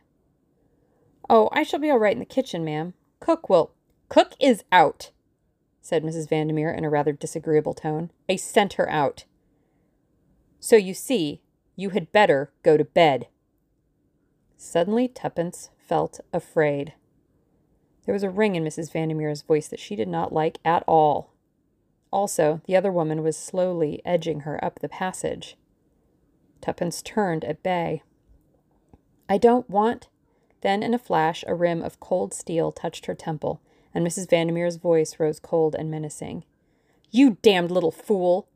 Oh, 1.30 1.50
I 1.52 1.64
shall 1.64 1.80
be 1.80 1.90
all 1.90 2.00
right 2.00 2.14
in 2.14 2.20
the 2.20 2.26
kitchen, 2.26 2.66
ma'am. 2.66 2.94
Cook 3.20 3.50
will. 3.50 3.72
Cook 4.10 4.34
is 4.40 4.64
out, 4.72 5.12
said 5.82 6.04
Mrs. 6.04 6.28
Vandermeer 6.28 6.72
in 6.72 6.84
a 6.84 6.90
rather 6.90 7.14
disagreeable 7.14 7.74
tone. 7.74 8.12
I 8.28 8.36
sent 8.36 8.74
her 8.74 8.90
out. 8.90 9.26
So 10.60 10.76
you 10.76 10.94
see, 10.94 11.42
you 11.80 11.92
had 11.92 12.12
better 12.12 12.52
go 12.64 12.78
to 12.78 12.84
bed. 12.84 13.28
Suddenly, 14.58 15.08
Tuppence 15.08 15.70
felt 15.78 16.20
afraid. 16.34 16.94
There 18.06 18.14
was 18.14 18.24
a 18.24 18.30
ring 18.30 18.56
in 18.56 18.64
Mrs. 18.64 18.92
Vandermeer's 18.92 19.42
voice 19.42 19.68
that 19.70 19.80
she 19.80 19.96
did 19.96 20.08
not 20.08 20.34
like 20.34 20.58
at 20.66 20.84
all. 20.88 21.34
Also, 22.12 22.62
the 22.66 22.76
other 22.76 22.92
woman 22.92 23.24
was 23.24 23.38
slowly 23.38 24.02
edging 24.04 24.42
her 24.42 24.64
up 24.64 24.80
the 24.80 24.90
passage. 24.90 25.56
Tuppence 26.60 27.02
turned 27.02 27.46
at 27.46 27.64
bay. 27.64 28.04
I 29.30 29.38
don't 29.38 29.70
want. 29.70 30.08
Then, 30.62 30.84
in 30.84 30.94
a 30.94 31.00
flash, 31.00 31.46
a 31.48 31.56
rim 31.56 31.82
of 31.82 32.00
cold 32.00 32.34
steel 32.34 32.72
touched 32.72 33.06
her 33.06 33.16
temple, 33.16 33.62
and 33.94 34.06
Mrs. 34.06 34.30
Vandermeer's 34.30 34.76
voice 34.76 35.20
rose 35.20 35.40
cold 35.40 35.76
and 35.76 35.90
menacing. 35.90 36.44
You 37.12 37.38
damned 37.42 37.72
little 37.72 37.92
fool! 37.92 38.50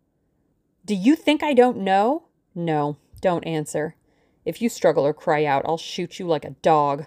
Do 0.84 0.94
you 0.96 1.16
think 1.16 1.42
I 1.42 1.54
don't 1.54 1.78
know? 1.78 2.24
No, 2.54 2.98
don't 3.24 3.46
answer. 3.46 3.96
If 4.44 4.62
you 4.62 4.68
struggle 4.68 5.08
or 5.08 5.14
cry 5.14 5.46
out, 5.46 5.64
I'll 5.66 5.78
shoot 5.78 6.20
you 6.20 6.28
like 6.28 6.44
a 6.44 6.58
dog. 6.62 7.06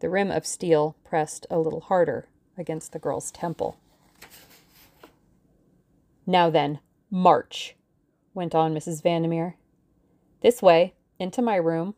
The 0.00 0.10
rim 0.10 0.32
of 0.32 0.44
steel 0.44 0.96
pressed 1.04 1.46
a 1.48 1.60
little 1.60 1.82
harder 1.82 2.28
against 2.58 2.90
the 2.90 2.98
girl's 2.98 3.30
temple. 3.30 3.78
Now 6.26 6.50
then, 6.50 6.80
march, 7.08 7.76
went 8.34 8.52
on 8.52 8.74
Mrs. 8.74 9.00
Vandermeer. 9.00 9.56
This 10.40 10.60
way, 10.60 10.94
into 11.20 11.40
my 11.40 11.54
room. 11.54 11.94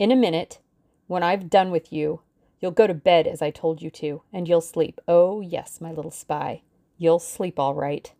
In 0.00 0.10
a 0.10 0.16
minute, 0.16 0.58
when 1.06 1.22
I've 1.22 1.48
done 1.48 1.70
with 1.70 1.92
you, 1.92 2.22
you'll 2.58 2.72
go 2.72 2.88
to 2.88 2.94
bed 2.94 3.28
as 3.28 3.40
I 3.40 3.52
told 3.52 3.80
you 3.80 3.90
to, 3.90 4.22
and 4.32 4.48
you'll 4.48 4.60
sleep. 4.60 5.00
Oh, 5.06 5.40
yes, 5.40 5.80
my 5.80 5.92
little 5.92 6.10
spy, 6.10 6.62
you'll 6.98 7.20
sleep 7.20 7.56
all 7.56 7.76
right. 7.76 8.12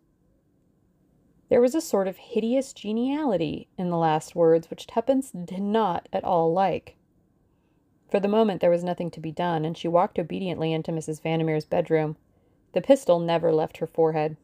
There 1.51 1.59
was 1.59 1.75
a 1.75 1.81
sort 1.81 2.07
of 2.07 2.15
hideous 2.15 2.71
geniality 2.71 3.67
in 3.77 3.89
the 3.89 3.97
last 3.97 4.37
words 4.37 4.69
which 4.69 4.87
Tuppence 4.87 5.31
did 5.31 5.59
not 5.59 6.07
at 6.13 6.23
all 6.23 6.53
like. 6.53 6.95
For 8.07 8.21
the 8.21 8.29
moment 8.29 8.61
there 8.61 8.69
was 8.69 8.85
nothing 8.85 9.11
to 9.11 9.19
be 9.19 9.33
done, 9.33 9.65
and 9.65 9.77
she 9.77 9.89
walked 9.89 10.17
obediently 10.17 10.71
into 10.71 10.93
Mrs. 10.93 11.21
Vandermeer's 11.21 11.65
bedroom. 11.65 12.15
The 12.71 12.79
pistol 12.79 13.19
never 13.19 13.51
left 13.51 13.79
her 13.79 13.85
forehead. 13.85 14.37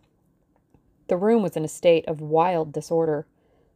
The 1.08 1.16
room 1.16 1.42
was 1.42 1.56
in 1.56 1.64
a 1.64 1.70
state 1.70 2.06
of 2.10 2.20
wild 2.20 2.74
disorder. 2.74 3.26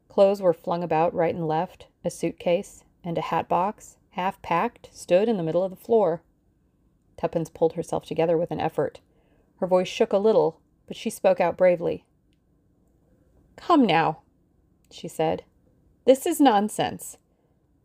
Clothes 0.09 0.41
were 0.41 0.51
flung 0.51 0.83
about 0.83 1.13
right 1.13 1.33
and 1.33 1.47
left. 1.47 1.87
A 2.03 2.09
suitcase 2.09 2.83
and 3.01 3.17
a 3.17 3.21
hat 3.21 3.47
box, 3.47 3.95
half 4.09 4.41
packed, 4.41 4.89
stood 4.91 5.29
in 5.29 5.37
the 5.37 5.43
middle 5.43 5.63
of 5.63 5.71
the 5.71 5.77
floor. 5.77 6.21
Tuppence 7.15 7.49
pulled 7.49 7.75
herself 7.75 8.05
together 8.05 8.37
with 8.37 8.51
an 8.51 8.59
effort. 8.59 8.99
Her 9.61 9.67
voice 9.67 9.87
shook 9.87 10.11
a 10.11 10.17
little, 10.17 10.59
but 10.85 10.97
she 10.97 11.09
spoke 11.09 11.39
out 11.39 11.55
bravely. 11.55 12.03
Come 13.61 13.85
now, 13.85 14.21
she 14.89 15.07
said. 15.07 15.43
This 16.05 16.25
is 16.25 16.41
nonsense. 16.41 17.17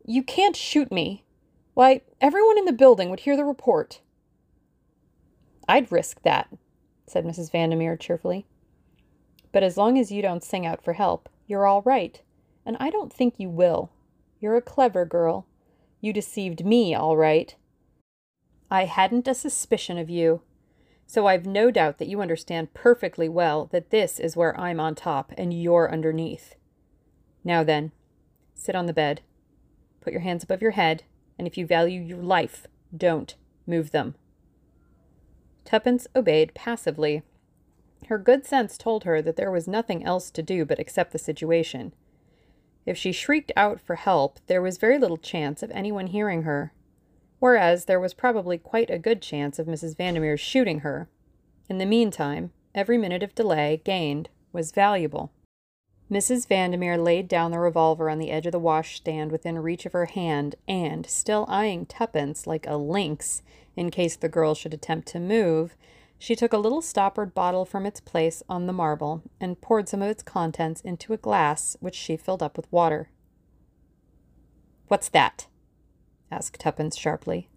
You 0.05 0.23
can't 0.23 0.55
shoot 0.55 0.91
me. 0.91 1.23
Why, 1.75 2.01
everyone 2.19 2.57
in 2.57 2.65
the 2.65 2.73
building 2.73 3.09
would 3.09 3.21
hear 3.21 3.37
the 3.37 3.45
report. 3.45 4.01
I'd 5.69 5.91
risk 5.91 6.23
that, 6.23 6.49
said 7.05 7.25
Mrs. 7.25 7.51
Vandermeer 7.51 7.95
cheerfully. 7.95 8.47
But 9.51 9.63
as 9.63 9.77
long 9.77 9.97
as 9.99 10.11
you 10.11 10.21
don't 10.21 10.43
sing 10.43 10.65
out 10.65 10.83
for 10.83 10.93
help, 10.93 11.29
you're 11.45 11.67
all 11.67 11.83
right, 11.83 12.21
and 12.65 12.75
I 12.79 12.89
don't 12.89 13.13
think 13.13 13.35
you 13.37 13.49
will. 13.49 13.91
You're 14.39 14.57
a 14.57 14.61
clever 14.61 15.05
girl. 15.05 15.45
You 16.01 16.11
deceived 16.11 16.65
me, 16.65 16.95
all 16.95 17.15
right. 17.15 17.55
I 18.71 18.85
hadn't 18.85 19.27
a 19.27 19.35
suspicion 19.35 19.97
of 19.97 20.09
you. 20.09 20.41
So 21.07 21.25
I've 21.25 21.45
no 21.45 21.71
doubt 21.71 21.97
that 21.97 22.09
you 22.09 22.21
understand 22.21 22.73
perfectly 22.73 23.29
well 23.29 23.67
that 23.71 23.89
this 23.91 24.19
is 24.19 24.35
where 24.35 24.59
I'm 24.59 24.79
on 24.79 24.93
top 24.93 25.31
and 25.37 25.53
you're 25.53 25.91
underneath. 25.91 26.55
Now 27.45 27.63
then, 27.63 27.93
sit 28.53 28.75
on 28.75 28.87
the 28.87 28.93
bed. 28.93 29.21
Put 30.01 30.11
your 30.11 30.21
hands 30.21 30.43
above 30.43 30.61
your 30.61 30.71
head 30.71 31.03
and 31.39 31.47
if 31.47 31.57
you 31.57 31.65
value 31.65 32.01
your 32.01 32.21
life, 32.21 32.67
don't 32.95 33.35
move 33.65 33.91
them. 33.91 34.15
Tuppence 35.63 36.07
obeyed 36.15 36.53
passively. 36.53 37.23
Her 38.07 38.17
good 38.17 38.45
sense 38.45 38.77
told 38.77 39.05
her 39.05 39.21
that 39.21 39.37
there 39.37 39.51
was 39.51 39.67
nothing 39.67 40.03
else 40.03 40.29
to 40.31 40.43
do 40.43 40.65
but 40.65 40.79
accept 40.79 41.13
the 41.13 41.19
situation. 41.19 41.93
If 42.85 42.97
she 42.97 43.11
shrieked 43.11 43.51
out 43.55 43.79
for 43.79 43.95
help, 43.95 44.39
there 44.47 44.61
was 44.61 44.77
very 44.77 44.97
little 44.97 45.17
chance 45.17 45.61
of 45.61 45.71
anyone 45.71 46.07
hearing 46.07 46.43
her, 46.43 46.73
whereas 47.39 47.85
there 47.85 47.99
was 47.99 48.13
probably 48.13 48.57
quite 48.57 48.89
a 48.89 48.99
good 48.99 49.21
chance 49.21 49.59
of 49.59 49.67
Mrs. 49.67 49.95
Vandermeer's 49.95 50.39
shooting 50.39 50.79
her. 50.79 51.07
In 51.69 51.77
the 51.77 51.85
meantime, 51.85 52.51
every 52.73 52.97
minute 52.97 53.23
of 53.23 53.35
delay 53.35 53.81
gained 53.83 54.29
was 54.51 54.71
valuable. 54.71 55.31
Mrs. 56.09 56.47
Vandermeer 56.47 56.97
laid 56.97 57.27
down 57.27 57.51
the 57.51 57.59
revolver 57.59 58.09
on 58.09 58.17
the 58.17 58.31
edge 58.31 58.45
of 58.45 58.53
the 58.53 58.59
washstand 58.59 59.29
within 59.31 59.59
reach 59.59 59.85
of 59.85 59.91
her 59.91 60.05
hand, 60.05 60.55
and, 60.67 61.05
still 61.05 61.45
eyeing 61.49 61.85
Tuppence 61.85 62.47
like 62.47 62.65
a 62.65 62.77
lynx 62.77 63.41
in 63.75 63.91
case 63.91 64.15
the 64.15 64.29
girl 64.29 64.55
should 64.55 64.73
attempt 64.73 65.07
to 65.09 65.19
move, 65.19 65.75
she 66.17 66.35
took 66.35 66.53
a 66.53 66.57
little 66.57 66.81
stoppered 66.81 67.33
bottle 67.33 67.65
from 67.65 67.85
its 67.85 67.99
place 67.99 68.41
on 68.49 68.65
the 68.65 68.73
marble 68.73 69.21
and 69.39 69.61
poured 69.61 69.87
some 69.87 70.01
of 70.01 70.09
its 70.09 70.23
contents 70.23 70.81
into 70.81 71.13
a 71.13 71.17
glass 71.17 71.77
which 71.79 71.95
she 71.95 72.17
filled 72.17 72.41
up 72.41 72.57
with 72.57 72.71
water. 72.71 73.09
What's 74.87 75.09
that? 75.09 75.47
Asked 76.31 76.59
Tuppence 76.59 76.97
sharply. 76.97 77.49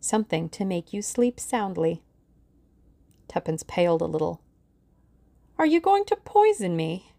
Something 0.00 0.48
to 0.50 0.64
make 0.64 0.92
you 0.92 1.02
sleep 1.02 1.38
soundly. 1.38 2.02
Tuppence 3.28 3.62
paled 3.62 4.02
a 4.02 4.06
little. 4.06 4.42
Are 5.58 5.66
you 5.66 5.80
going 5.80 6.04
to 6.06 6.16
poison 6.16 6.76
me? 6.76 7.12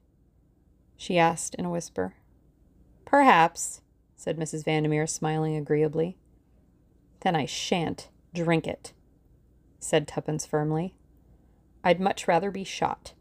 she 0.97 1.17
asked 1.17 1.55
in 1.55 1.65
a 1.65 1.69
whisper. 1.69 2.15
Perhaps, 3.05 3.81
said 4.15 4.37
Mrs. 4.37 4.65
Vandermeer, 4.65 5.07
smiling 5.07 5.55
agreeably. 5.55 6.17
Then 7.21 7.35
I 7.35 7.45
shan't 7.45 8.09
drink 8.33 8.67
it, 8.67 8.93
said 9.79 10.07
Tuppence 10.07 10.45
firmly. 10.45 10.95
I'd 11.83 11.99
much 11.99 12.27
rather 12.27 12.51
be 12.51 12.63
shot. 12.63 13.13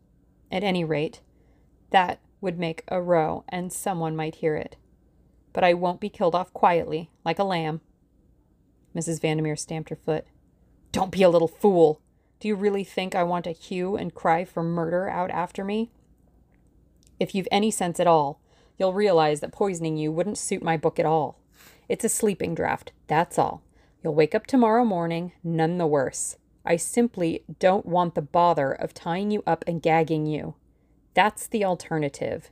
At 0.50 0.64
any 0.64 0.84
rate, 0.84 1.20
that 1.90 2.20
would 2.40 2.58
make 2.58 2.84
a 2.88 3.00
row, 3.00 3.44
and 3.48 3.72
someone 3.72 4.16
might 4.16 4.36
hear 4.36 4.56
it. 4.56 4.76
But 5.52 5.64
I 5.64 5.74
won't 5.74 6.00
be 6.00 6.08
killed 6.08 6.34
off 6.34 6.52
quietly, 6.52 7.10
like 7.24 7.38
a 7.38 7.44
lamb. 7.44 7.80
Mrs. 8.94 9.20
Vandermeer 9.20 9.56
stamped 9.56 9.90
her 9.90 9.96
foot. 9.96 10.26
Don't 10.92 11.10
be 11.10 11.22
a 11.22 11.30
little 11.30 11.48
fool. 11.48 12.00
Do 12.40 12.48
you 12.48 12.54
really 12.54 12.84
think 12.84 13.14
I 13.14 13.22
want 13.22 13.46
a 13.46 13.52
hue 13.52 13.96
and 13.96 14.14
cry 14.14 14.44
for 14.44 14.62
murder 14.62 15.08
out 15.08 15.30
after 15.30 15.64
me? 15.64 15.90
If 17.20 17.34
you've 17.34 17.48
any 17.52 17.70
sense 17.70 18.00
at 18.00 18.06
all, 18.06 18.40
you'll 18.78 18.92
realize 18.92 19.40
that 19.40 19.52
poisoning 19.52 19.96
you 19.96 20.10
wouldn't 20.10 20.38
suit 20.38 20.62
my 20.62 20.76
book 20.76 20.98
at 20.98 21.06
all. 21.06 21.38
It's 21.88 22.04
a 22.04 22.08
sleeping 22.08 22.54
draught, 22.54 22.90
that's 23.06 23.38
all. 23.38 23.62
You'll 24.02 24.14
wake 24.14 24.34
up 24.34 24.46
tomorrow 24.46 24.84
morning 24.84 25.32
none 25.44 25.78
the 25.78 25.86
worse. 25.86 26.36
I 26.64 26.76
simply 26.76 27.44
don't 27.58 27.86
want 27.86 28.14
the 28.14 28.22
bother 28.22 28.72
of 28.72 28.94
tying 28.94 29.30
you 29.30 29.42
up 29.46 29.64
and 29.66 29.82
gagging 29.82 30.26
you. 30.26 30.54
That's 31.14 31.46
the 31.46 31.64
alternative. 31.64 32.50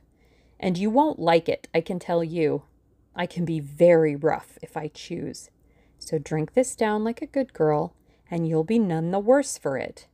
And 0.59 0.77
you 0.77 0.89
won't 0.89 1.19
like 1.19 1.49
it, 1.49 1.67
I 1.73 1.81
can 1.81 1.99
tell 1.99 2.23
you. 2.23 2.63
I 3.15 3.25
can 3.25 3.45
be 3.45 3.59
very 3.59 4.15
rough 4.15 4.57
if 4.61 4.77
I 4.77 4.87
choose. 4.87 5.49
So 5.99 6.17
drink 6.17 6.53
this 6.53 6.75
down 6.75 7.03
like 7.03 7.21
a 7.21 7.27
good 7.27 7.53
girl, 7.53 7.93
and 8.29 8.47
you'll 8.47 8.63
be 8.63 8.79
none 8.79 9.11
the 9.11 9.19
worse 9.19 9.57
for 9.57 9.77
it. 9.77 10.07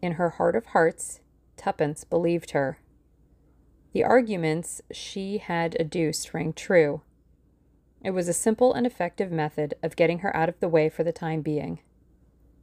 In 0.00 0.12
her 0.12 0.30
heart 0.30 0.56
of 0.56 0.66
hearts, 0.66 1.20
Tuppence 1.56 2.04
believed 2.04 2.52
her. 2.52 2.78
The 3.92 4.04
arguments 4.04 4.80
she 4.92 5.38
had 5.38 5.76
adduced 5.80 6.32
rang 6.32 6.52
true. 6.52 7.02
It 8.02 8.12
was 8.12 8.28
a 8.28 8.32
simple 8.32 8.72
and 8.72 8.86
effective 8.86 9.30
method 9.30 9.74
of 9.82 9.96
getting 9.96 10.20
her 10.20 10.34
out 10.34 10.48
of 10.48 10.58
the 10.60 10.68
way 10.68 10.88
for 10.88 11.04
the 11.04 11.12
time 11.12 11.42
being. 11.42 11.80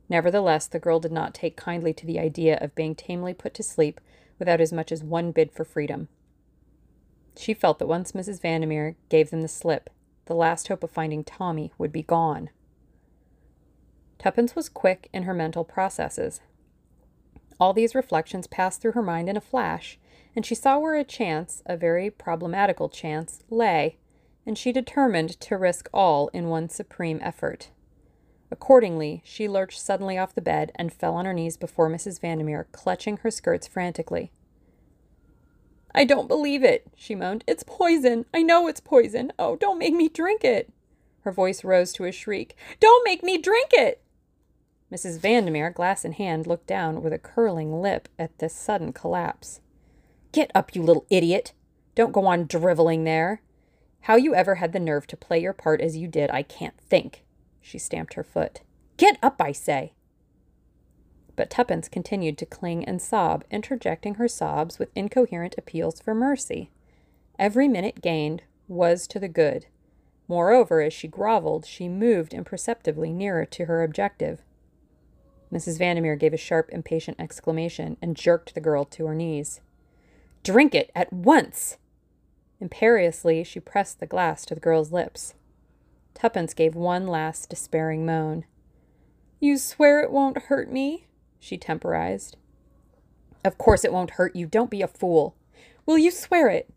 Nevertheless, 0.10 0.68
the 0.68 0.80
girl 0.80 1.00
did 1.00 1.12
not 1.12 1.34
take 1.34 1.58
kindly 1.58 1.94
to 1.94 2.06
the 2.06 2.20
idea 2.20 2.58
of 2.60 2.74
being 2.74 2.96
tamely 2.96 3.34
put 3.34 3.54
to 3.56 3.64
sleep 3.64 4.00
without 4.40 4.62
as 4.62 4.72
much 4.72 4.92
as 4.92 5.04
one 5.04 5.32
bid 5.32 5.52
for 5.52 5.66
freedom. 5.66 6.08
She 7.38 7.54
felt 7.54 7.80
that 7.80 7.88
once 7.88 8.14
Mrs. 8.14 8.42
Vandermeer 8.42 8.96
gave 9.10 9.30
them 9.30 9.42
the 9.42 9.48
slip, 9.48 9.90
the 10.26 10.36
last 10.36 10.68
hope 10.68 10.84
of 10.84 10.92
finding 10.92 11.24
Tommy 11.24 11.72
would 11.78 11.92
be 11.92 12.04
gone. 12.04 12.50
Tuppence 14.18 14.56
was 14.56 14.70
quick 14.70 15.10
in 15.14 15.24
her 15.24 15.34
mental 15.34 15.64
processes. 15.64 16.42
All 17.60 17.74
these 17.74 17.96
reflections 17.96 18.48
passed 18.48 18.82
through 18.82 18.94
her 18.94 19.02
mind 19.02 19.30
in 19.30 19.38
a 19.38 19.42
flash, 19.42 20.00
and 20.36 20.46
she 20.46 20.56
saw 20.56 20.80
where 20.80 20.96
a 20.96 21.04
chance, 21.04 21.64
a 21.66 21.78
very 21.78 22.10
problematical 22.10 22.90
chance, 22.90 23.44
lay, 23.50 23.98
and 24.46 24.58
she 24.58 24.72
determined 24.72 25.40
to 25.42 25.58
risk 25.58 25.90
all 25.94 26.30
in 26.30 26.50
one 26.50 26.70
supreme 26.70 27.20
effort. 27.22 27.70
Accordingly, 28.50 29.22
she 29.26 29.48
lurched 29.48 29.80
suddenly 29.80 30.18
off 30.18 30.34
the 30.34 30.42
bed 30.42 30.72
and 30.76 30.94
fell 30.94 31.16
on 31.16 31.26
her 31.26 31.34
knees 31.34 31.58
before 31.58 31.90
Mrs. 31.90 32.20
Vandermeer, 32.20 32.68
clutching 32.72 33.18
her 33.18 33.32
skirts 33.32 33.68
frantically. 33.68 34.32
I 35.98 36.04
don't 36.04 36.28
believe 36.28 36.64
it, 36.64 36.86
she 36.96 37.16
moaned. 37.16 37.44
It's 37.48 37.64
poison. 37.64 38.28
I 38.32 38.44
know 38.44 38.68
it's 38.68 38.80
poison. 38.80 39.34
Oh, 39.40 39.56
don't 39.56 39.80
make 39.80 39.96
me 39.96 40.10
drink 40.10 40.44
it. 40.44 40.72
Her 41.22 41.32
voice 41.32 41.64
rose 41.64 41.92
to 41.94 42.06
a 42.06 42.12
shriek. 42.12 42.56
Don't 42.80 43.04
make 43.04 43.24
me 43.24 43.40
drink 43.40 43.70
it! 43.74 44.04
Mrs. 44.94 45.18
Vandermeer, 45.18 45.72
glass 45.72 46.06
in 46.06 46.12
hand, 46.12 46.46
looked 46.46 46.68
down 46.68 47.02
with 47.02 47.14
a 47.14 47.18
curling 47.18 47.82
lip 47.82 48.10
at 48.20 48.38
this 48.38 48.54
sudden 48.54 48.94
collapse. 48.94 49.60
Get 50.32 50.52
up, 50.54 50.76
you 50.76 50.84
little 50.84 51.08
idiot! 51.10 51.54
Don't 51.96 52.14
go 52.14 52.28
on 52.28 52.46
driveling 52.46 53.04
there. 53.04 53.42
How 54.02 54.18
you 54.18 54.36
ever 54.36 54.56
had 54.56 54.74
the 54.74 54.80
nerve 54.80 55.08
to 55.08 55.18
play 55.18 55.42
your 55.42 55.52
part 55.52 55.82
as 55.82 55.98
you 55.98 56.08
did, 56.08 56.30
I 56.30 56.44
can't 56.44 56.80
think. 56.80 57.26
She 57.60 57.80
stamped 57.80 58.14
her 58.14 58.24
foot. 58.24 58.62
Get 58.98 59.18
up, 59.24 59.42
I 59.42 59.52
say! 59.52 59.94
But 61.38 61.52
Tuppence 61.52 61.88
continued 61.88 62.38
to 62.40 62.48
cling 62.48 62.84
and 62.84 63.02
sob, 63.02 63.46
interjecting 63.52 64.16
her 64.16 64.28
sobs 64.28 64.80
with 64.80 64.90
incoherent 64.96 65.56
appeals 65.58 66.02
for 66.02 66.16
mercy. 66.16 66.72
Every 67.40 67.68
minute 67.68 68.02
gained 68.02 68.42
was 68.68 69.08
to 69.08 69.20
the 69.20 69.28
good. 69.30 69.68
Moreover, 70.28 70.82
as 70.82 70.94
she 70.94 71.08
groveled, 71.08 71.66
she 71.66 71.88
moved 71.88 72.34
imperceptibly 72.34 73.14
nearer 73.14 73.46
to 73.46 73.66
her 73.66 73.84
objective. 73.84 74.42
Mrs. 75.54 75.78
Vandermeer 75.78 76.16
gave 76.16 76.34
a 76.34 76.38
sharp, 76.38 76.70
impatient 76.72 77.18
exclamation 77.20 77.98
and 78.02 78.18
jerked 78.18 78.56
the 78.56 78.60
girl 78.60 78.84
to 78.86 79.06
her 79.06 79.16
knees. 79.16 79.62
Drink 80.44 80.74
it 80.74 80.92
at 80.96 81.14
once! 81.14 81.78
Imperiously, 82.60 83.44
she 83.44 83.60
pressed 83.60 84.00
the 84.00 84.08
glass 84.08 84.44
to 84.46 84.56
the 84.56 84.60
girl's 84.60 84.92
lips. 84.92 85.36
Tuppence 86.16 86.56
gave 86.56 86.74
one 86.74 87.06
last 87.06 87.48
despairing 87.48 88.08
moan. 88.08 88.44
You 89.40 89.60
swear 89.60 90.02
it 90.02 90.12
won't 90.12 90.44
hurt 90.44 90.72
me? 90.72 91.06
She 91.40 91.58
temporized. 91.58 92.38
Of 93.44 93.58
course 93.58 93.84
it 93.84 93.94
won't 93.94 94.12
hurt 94.12 94.36
you. 94.36 94.46
Don't 94.46 94.70
be 94.70 94.82
a 94.82 94.88
fool. 94.88 95.36
Will 95.86 95.98
you 95.98 96.12
swear 96.12 96.50
it? 96.50 96.70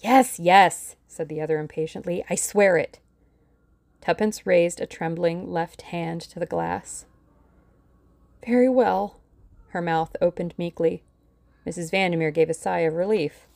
Yes, 0.00 0.38
yes, 0.38 0.96
said 1.06 1.28
the 1.28 1.40
other 1.40 1.58
impatiently. 1.58 2.24
I 2.28 2.34
swear 2.34 2.76
it. 2.76 2.98
Tuppence 4.00 4.46
raised 4.46 4.80
a 4.80 4.86
trembling 4.86 5.50
left 5.50 5.82
hand 5.82 6.20
to 6.22 6.38
the 6.38 6.46
glass. 6.46 7.06
Very 8.44 8.68
well. 8.68 9.20
Her 9.68 9.80
mouth 9.80 10.14
opened 10.20 10.54
meekly. 10.58 11.02
Mrs. 11.66 11.90
Vandermeer 11.90 12.30
gave 12.30 12.50
a 12.50 12.54
sigh 12.54 12.80
of 12.80 12.94
relief. 12.94 13.46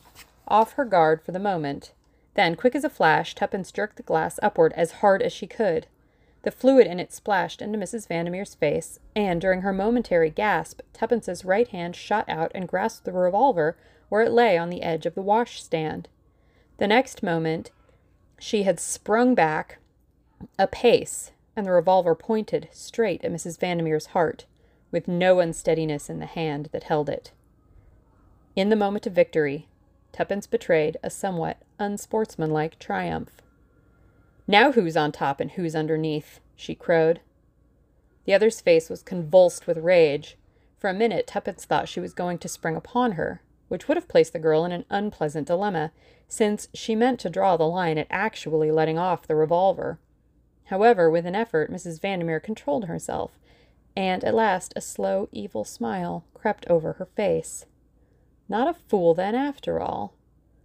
Off 0.47 0.73
her 0.73 0.85
guard 0.85 1.21
for 1.21 1.31
the 1.31 1.39
moment, 1.39 1.93
then, 2.33 2.55
quick 2.55 2.73
as 2.73 2.83
a 2.83 2.89
flash, 2.89 3.35
Tuppence 3.35 3.71
jerked 3.71 3.97
the 3.97 4.03
glass 4.03 4.39
upward 4.41 4.73
as 4.73 4.93
hard 5.03 5.21
as 5.21 5.33
she 5.33 5.45
could. 5.45 5.87
The 6.43 6.51
fluid 6.51 6.87
in 6.87 6.99
it 6.99 7.11
splashed 7.11 7.61
into 7.61 7.77
Mrs. 7.77 8.07
Vandermeer's 8.07 8.55
face, 8.55 8.99
and 9.15 9.41
during 9.41 9.61
her 9.61 9.73
momentary 9.73 10.29
gasp, 10.29 10.81
Tuppence's 10.93 11.43
right 11.43 11.67
hand 11.67 11.95
shot 11.95 12.27
out 12.29 12.51
and 12.55 12.67
grasped 12.67 13.05
the 13.05 13.11
revolver 13.11 13.77
where 14.07 14.21
it 14.21 14.31
lay 14.31 14.57
on 14.57 14.69
the 14.69 14.81
edge 14.81 15.05
of 15.05 15.15
the 15.15 15.21
washstand. 15.21 16.07
The 16.77 16.87
next 16.87 17.21
moment, 17.21 17.71
she 18.39 18.63
had 18.63 18.79
sprung 18.79 19.35
back 19.35 19.79
a 20.57 20.67
pace, 20.67 21.31
and 21.55 21.65
the 21.65 21.71
revolver 21.71 22.15
pointed 22.15 22.69
straight 22.71 23.23
at 23.25 23.31
Mrs. 23.31 23.59
Vandermeer's 23.59 24.07
heart, 24.07 24.45
with 24.91 25.07
no 25.07 25.39
unsteadiness 25.39 26.09
in 26.09 26.19
the 26.19 26.25
hand 26.25 26.69
that 26.71 26.83
held 26.83 27.09
it. 27.09 27.31
In 28.55 28.69
the 28.69 28.75
moment 28.75 29.05
of 29.05 29.13
victory, 29.13 29.67
Tuppence 30.13 30.47
betrayed 30.47 30.97
a 31.03 31.09
somewhat 31.09 31.57
unsportsmanlike 31.79 32.79
triumph. 32.79 33.41
Now 34.49 34.71
who's 34.71 34.97
on 34.97 35.11
top 35.11 35.39
and 35.39 35.51
who's 35.51 35.75
underneath? 35.75 36.39
she 36.55 36.73
crowed. 36.73 37.19
The 38.25 38.33
other's 38.33 38.61
face 38.61 38.89
was 38.89 39.03
convulsed 39.03 39.67
with 39.67 39.77
rage. 39.77 40.37
For 40.79 40.89
a 40.89 40.93
minute, 40.93 41.27
Tuppence 41.27 41.65
thought 41.65 41.87
she 41.87 41.99
was 41.99 42.15
going 42.15 42.39
to 42.39 42.47
spring 42.47 42.75
upon 42.75 43.11
her, 43.11 43.43
which 43.67 43.87
would 43.87 43.95
have 43.95 44.07
placed 44.07 44.33
the 44.33 44.39
girl 44.39 44.65
in 44.65 44.71
an 44.71 44.85
unpleasant 44.89 45.45
dilemma, 45.45 45.91
since 46.27 46.67
she 46.73 46.95
meant 46.95 47.19
to 47.19 47.29
draw 47.29 47.57
the 47.57 47.67
line 47.67 47.99
at 47.99 48.07
actually 48.09 48.71
letting 48.71 48.97
off 48.97 49.27
the 49.27 49.35
revolver. 49.35 49.99
However, 50.65 51.11
with 51.11 51.27
an 51.27 51.35
effort, 51.35 51.71
Mrs. 51.71 52.01
Vandermeer 52.01 52.39
controlled 52.39 52.85
herself, 52.85 53.37
and 53.95 54.23
at 54.23 54.33
last 54.33 54.73
a 54.75 54.81
slow, 54.81 55.29
evil 55.31 55.63
smile 55.63 56.25
crept 56.33 56.65
over 56.67 56.93
her 56.93 57.05
face. 57.05 57.67
Not 58.47 58.67
a 58.67 58.73
fool, 58.73 59.13
then, 59.13 59.35
after 59.35 59.79
all. 59.79 60.15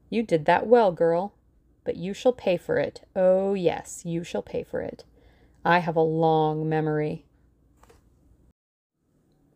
You 0.08 0.22
did 0.22 0.46
that 0.46 0.66
well, 0.66 0.90
girl. 0.90 1.34
But 1.84 1.96
you 1.96 2.14
shall 2.14 2.32
pay 2.32 2.56
for 2.56 2.78
it. 2.78 3.02
Oh, 3.14 3.54
yes, 3.54 4.02
you 4.04 4.24
shall 4.24 4.42
pay 4.42 4.62
for 4.62 4.80
it. 4.80 5.04
I 5.64 5.78
have 5.78 5.96
a 5.96 6.00
long 6.00 6.68
memory. 6.68 7.26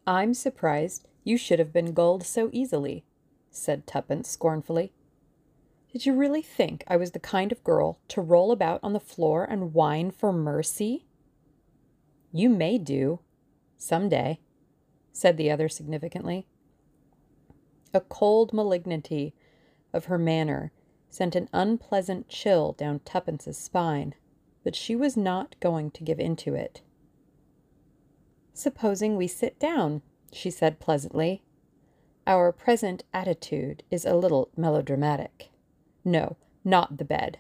I'm 0.07 0.33
surprised 0.35 1.07
you 1.25 1.37
should 1.37 1.59
have 1.59 1.73
been 1.73 1.93
gulled 1.93 2.25
so 2.25 2.49
easily, 2.53 3.05
said 3.51 3.87
Tuppence 3.87 4.29
scornfully. 4.29 4.93
Did 5.93 6.07
you 6.07 6.15
really 6.15 6.43
think 6.43 6.85
I 6.87 6.97
was 6.97 7.13
the 7.13 7.19
kind 7.19 7.51
of 7.51 7.65
girl 7.65 7.99
to 8.09 8.21
roll 8.21 8.53
about 8.53 8.81
on 8.83 8.93
the 8.93 9.01
floor 9.01 9.45
and 9.45 9.75
whine 9.75 10.11
for 10.11 10.33
mercy? 10.33 11.07
You 12.33 12.51
may 12.51 12.79
do, 12.79 13.21
some 13.77 14.09
day, 14.09 14.41
said 15.13 15.37
the 15.37 15.51
other 15.51 15.69
significantly. 15.69 16.47
A 17.95 18.01
cold 18.01 18.53
malignity 18.53 19.35
of 19.93 20.07
her 20.07 20.19
manner 20.19 20.73
sent 21.11 21.35
an 21.35 21.49
unpleasant 21.53 22.29
chill 22.29 22.73
down 22.73 23.01
Tuppence's 23.05 23.59
spine, 23.59 24.15
but 24.65 24.77
she 24.77 24.95
was 24.95 25.17
not 25.17 25.57
going 25.61 25.91
to 25.93 26.05
give 26.05 26.21
in 26.21 26.37
to 26.37 26.55
it. 26.55 26.83
Supposing 28.53 29.17
we 29.17 29.27
sit 29.27 29.59
down, 29.59 30.03
she 30.33 30.51
said 30.51 30.81
pleasantly. 30.81 31.43
Our 32.27 32.53
present 32.53 33.05
attitude 33.15 33.83
is 33.91 34.05
a 34.05 34.17
little 34.17 34.51
melodramatic. 34.57 35.51
No, 36.05 36.37
not 36.65 36.99
the 36.99 37.05
bed. 37.05 37.39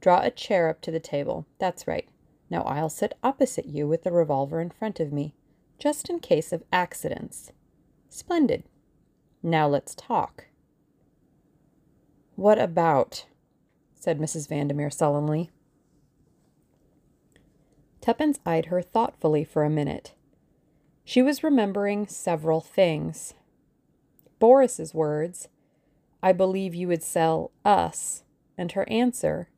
Draw 0.00 0.20
a 0.20 0.30
chair 0.30 0.68
up 0.68 0.80
to 0.82 0.90
the 0.90 1.00
table. 1.00 1.46
That's 1.58 1.86
right. 1.86 2.08
Now 2.50 2.62
I'll 2.62 2.90
sit 2.90 3.14
opposite 3.22 3.66
you 3.66 3.88
with 3.88 4.04
the 4.04 4.12
revolver 4.12 4.60
in 4.60 4.70
front 4.70 5.00
of 5.00 5.12
me, 5.12 5.34
just 5.78 6.10
in 6.10 6.20
case 6.20 6.52
of 6.52 6.62
accidents. 6.72 7.50
Splendid. 8.08 8.64
Now 9.42 9.66
let's 9.66 9.94
talk. 9.94 10.44
What 12.36 12.58
about? 12.58 13.26
said 13.94 14.18
Mrs. 14.18 14.48
Vandermeer 14.48 14.90
sullenly. 14.90 15.50
Tuppence 18.00 18.40
eyed 18.44 18.66
her 18.66 18.82
thoughtfully 18.82 19.44
for 19.44 19.64
a 19.64 19.70
minute. 19.70 20.12
She 21.04 21.22
was 21.22 21.44
remembering 21.44 22.06
several 22.06 22.60
things. 22.60 23.34
Boris's 24.38 24.92
words, 24.92 25.48
I 26.22 26.32
believe 26.32 26.74
you 26.74 26.88
would 26.88 27.02
sell 27.02 27.52
us, 27.64 28.24
and 28.58 28.72
her 28.72 28.88
answer, 28.88 29.48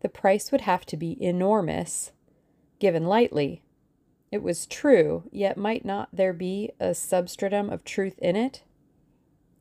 the 0.00 0.08
price 0.08 0.52
would 0.52 0.62
have 0.62 0.84
to 0.86 0.96
be 0.96 1.22
enormous, 1.22 2.12
given 2.78 3.06
lightly. 3.06 3.62
It 4.30 4.42
was 4.42 4.66
true, 4.66 5.24
yet 5.30 5.56
might 5.56 5.84
not 5.84 6.08
there 6.12 6.32
be 6.32 6.72
a 6.78 6.94
substratum 6.94 7.70
of 7.70 7.84
truth 7.84 8.18
in 8.18 8.36
it? 8.36 8.62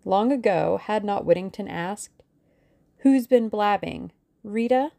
Long 0.04 0.32
ago, 0.32 0.78
had 0.82 1.04
not 1.04 1.25
Whittington 1.25 1.67
asked, 1.67 2.14
Who's 3.06 3.28
been 3.28 3.50
blabbing? 3.50 4.12
Rita? 4.44 4.91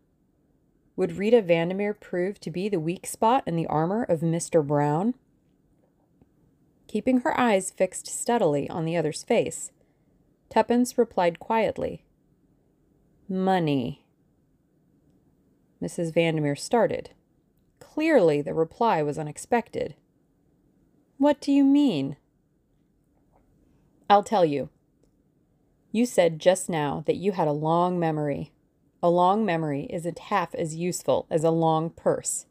Would 0.95 1.19
Rita 1.19 1.43
Vandermeer 1.43 1.93
prove 1.93 2.39
to 2.39 2.53
be 2.53 2.69
the 2.69 2.79
weak 2.79 3.05
spot 3.05 3.43
in 3.49 3.57
the 3.57 3.67
armor 3.67 4.05
of 4.05 4.21
Mr. 4.21 4.65
Brown? 4.65 5.15
Keeping 6.87 7.23
her 7.23 7.37
eyes 7.37 7.73
fixed 7.73 8.07
steadily 8.07 8.71
on 8.71 8.85
the 8.85 8.97
other's 8.97 9.25
face, 9.25 9.73
Tuppence 10.51 10.97
replied 10.97 11.41
quietly, 11.41 12.05
Money. 13.29 14.05
Mrs. 15.83 16.15
Vandermeer 16.15 16.55
started. 16.55 17.11
Clearly, 17.81 18.41
the 18.41 18.55
reply 18.55 19.03
was 19.03 19.19
unexpected. 19.19 19.97
What 21.19 21.41
do 21.41 21.51
you 21.51 21.65
mean? 21.65 22.17
I'll 24.09 24.23
tell 24.23 24.45
you. 24.45 24.69
You 25.93 26.07
said 26.07 26.39
just 26.39 26.69
now 26.69 27.03
that 27.07 27.17
you 27.17 27.33
had 27.33 27.49
a 27.49 27.53
long 27.53 27.99
memory. 27.99 28.53
A 29.03 29.11
long 29.11 29.45
memory 29.45 29.87
isn't 29.91 30.19
half 30.19 30.55
as 30.55 30.75
useful 30.75 31.27
as 31.31 31.45
a 31.45 31.51
long 31.51 31.91
purse. 31.91 32.47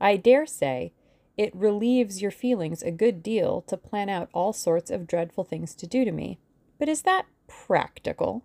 I 0.00 0.16
dare 0.16 0.46
say 0.46 0.92
it 1.36 1.54
relieves 1.54 2.20
your 2.20 2.32
feelings 2.32 2.82
a 2.82 2.90
good 2.90 3.22
deal 3.22 3.62
to 3.68 3.76
plan 3.76 4.08
out 4.08 4.28
all 4.34 4.52
sorts 4.52 4.90
of 4.90 5.06
dreadful 5.06 5.44
things 5.44 5.74
to 5.76 5.86
do 5.86 6.04
to 6.04 6.10
me. 6.10 6.40
But 6.78 6.88
is 6.88 7.02
that 7.02 7.26
practical? 7.46 8.44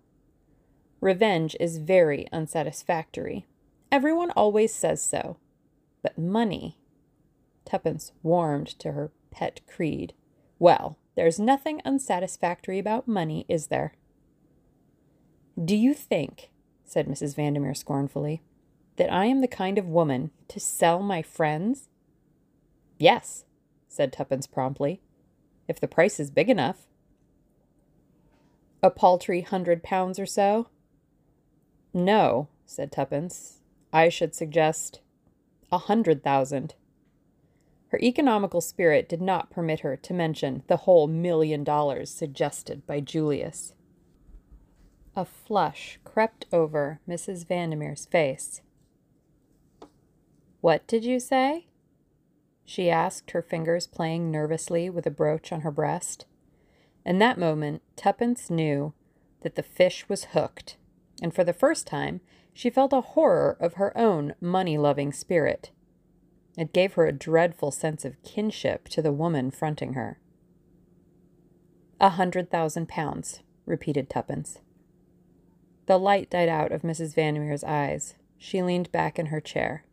Revenge 1.01 1.55
is 1.59 1.79
very 1.79 2.27
unsatisfactory. 2.31 3.45
Everyone 3.91 4.31
always 4.31 4.73
says 4.73 5.01
so. 5.01 5.37
But 6.01 6.17
money. 6.17 6.77
Tuppence 7.65 8.11
warmed 8.21 8.67
to 8.79 8.91
her 8.91 9.11
pet 9.31 9.61
creed. 9.67 10.13
Well, 10.59 10.97
there's 11.15 11.39
nothing 11.39 11.81
unsatisfactory 11.83 12.79
about 12.79 13.07
money, 13.07 13.45
is 13.49 13.67
there? 13.67 13.95
Do 15.61 15.75
you 15.75 15.93
think, 15.93 16.49
said 16.83 17.07
Mrs. 17.07 17.35
Vandermeer 17.35 17.75
scornfully, 17.75 18.41
that 18.95 19.11
I 19.11 19.25
am 19.25 19.41
the 19.41 19.47
kind 19.47 19.77
of 19.77 19.87
woman 19.87 20.31
to 20.47 20.59
sell 20.59 21.01
my 21.01 21.21
friends? 21.21 21.89
Yes, 22.97 23.45
said 23.87 24.11
Tuppence 24.11 24.47
promptly, 24.47 25.01
if 25.67 25.79
the 25.79 25.87
price 25.87 26.19
is 26.19 26.31
big 26.31 26.49
enough. 26.49 26.87
A 28.81 28.89
paltry 28.89 29.41
hundred 29.41 29.83
pounds 29.83 30.19
or 30.19 30.25
so? 30.25 30.67
No, 31.93 32.47
said 32.65 32.91
Tuppence. 32.91 33.59
I 33.91 34.09
should 34.09 34.33
suggest 34.33 35.01
a 35.71 35.77
hundred 35.77 36.23
thousand. 36.23 36.73
Her 37.89 37.99
economical 37.99 38.59
spirit 38.59 39.07
did 39.07 39.21
not 39.21 39.51
permit 39.51 39.81
her 39.81 39.95
to 39.97 40.13
mention 40.13 40.63
the 40.67 40.77
whole 40.77 41.07
million 41.07 41.63
dollars 41.63 42.09
suggested 42.09 42.87
by 42.87 42.99
Julius. 42.99 43.73
A 45.15 45.25
flush 45.25 45.99
crept 46.03 46.47
over 46.51 46.99
Mrs. 47.07 47.47
Vandemeyer's 47.47 48.05
face. 48.07 48.61
What 50.61 50.87
did 50.87 51.05
you 51.05 51.19
say? 51.19 51.67
she 52.65 52.89
asked, 52.89 53.31
her 53.31 53.41
fingers 53.41 53.85
playing 53.85 54.31
nervously 54.31 54.89
with 54.89 55.05
a 55.05 55.11
brooch 55.11 55.51
on 55.51 55.61
her 55.61 55.71
breast. 55.71 56.25
In 57.05 57.19
that 57.19 57.37
moment, 57.37 57.81
Tuppence 57.95 58.49
knew 58.49 58.93
that 59.41 59.55
the 59.55 59.61
fish 59.61 60.07
was 60.07 60.25
hooked, 60.25 60.77
and 61.21 61.35
for 61.35 61.43
the 61.43 61.53
first 61.53 61.85
time, 61.85 62.21
she 62.53 62.69
felt 62.69 62.93
a 62.93 63.01
horror 63.01 63.57
of 63.59 63.73
her 63.73 63.95
own 63.97 64.33
money 64.39 64.77
loving 64.77 65.11
spirit. 65.11 65.71
It 66.57 66.73
gave 66.73 66.93
her 66.93 67.05
a 67.05 67.11
dreadful 67.11 67.71
sense 67.71 68.05
of 68.05 68.21
kinship 68.23 68.87
to 68.89 69.01
the 69.01 69.11
woman 69.11 69.51
fronting 69.51 69.93
her. 69.93 70.19
A 71.99 72.09
hundred 72.09 72.49
thousand 72.49 72.87
pounds, 72.87 73.41
repeated 73.65 74.09
Tuppence. 74.09 74.59
The 75.85 75.99
light 75.99 76.29
died 76.29 76.49
out 76.49 76.71
of 76.71 76.81
Mrs. 76.81 77.13
Vandemeyer's 77.13 77.63
eyes. 77.63 78.15
She 78.37 78.61
leaned 78.61 78.91
back 78.91 79.19
in 79.19 79.27
her 79.27 79.41
chair. 79.41 79.83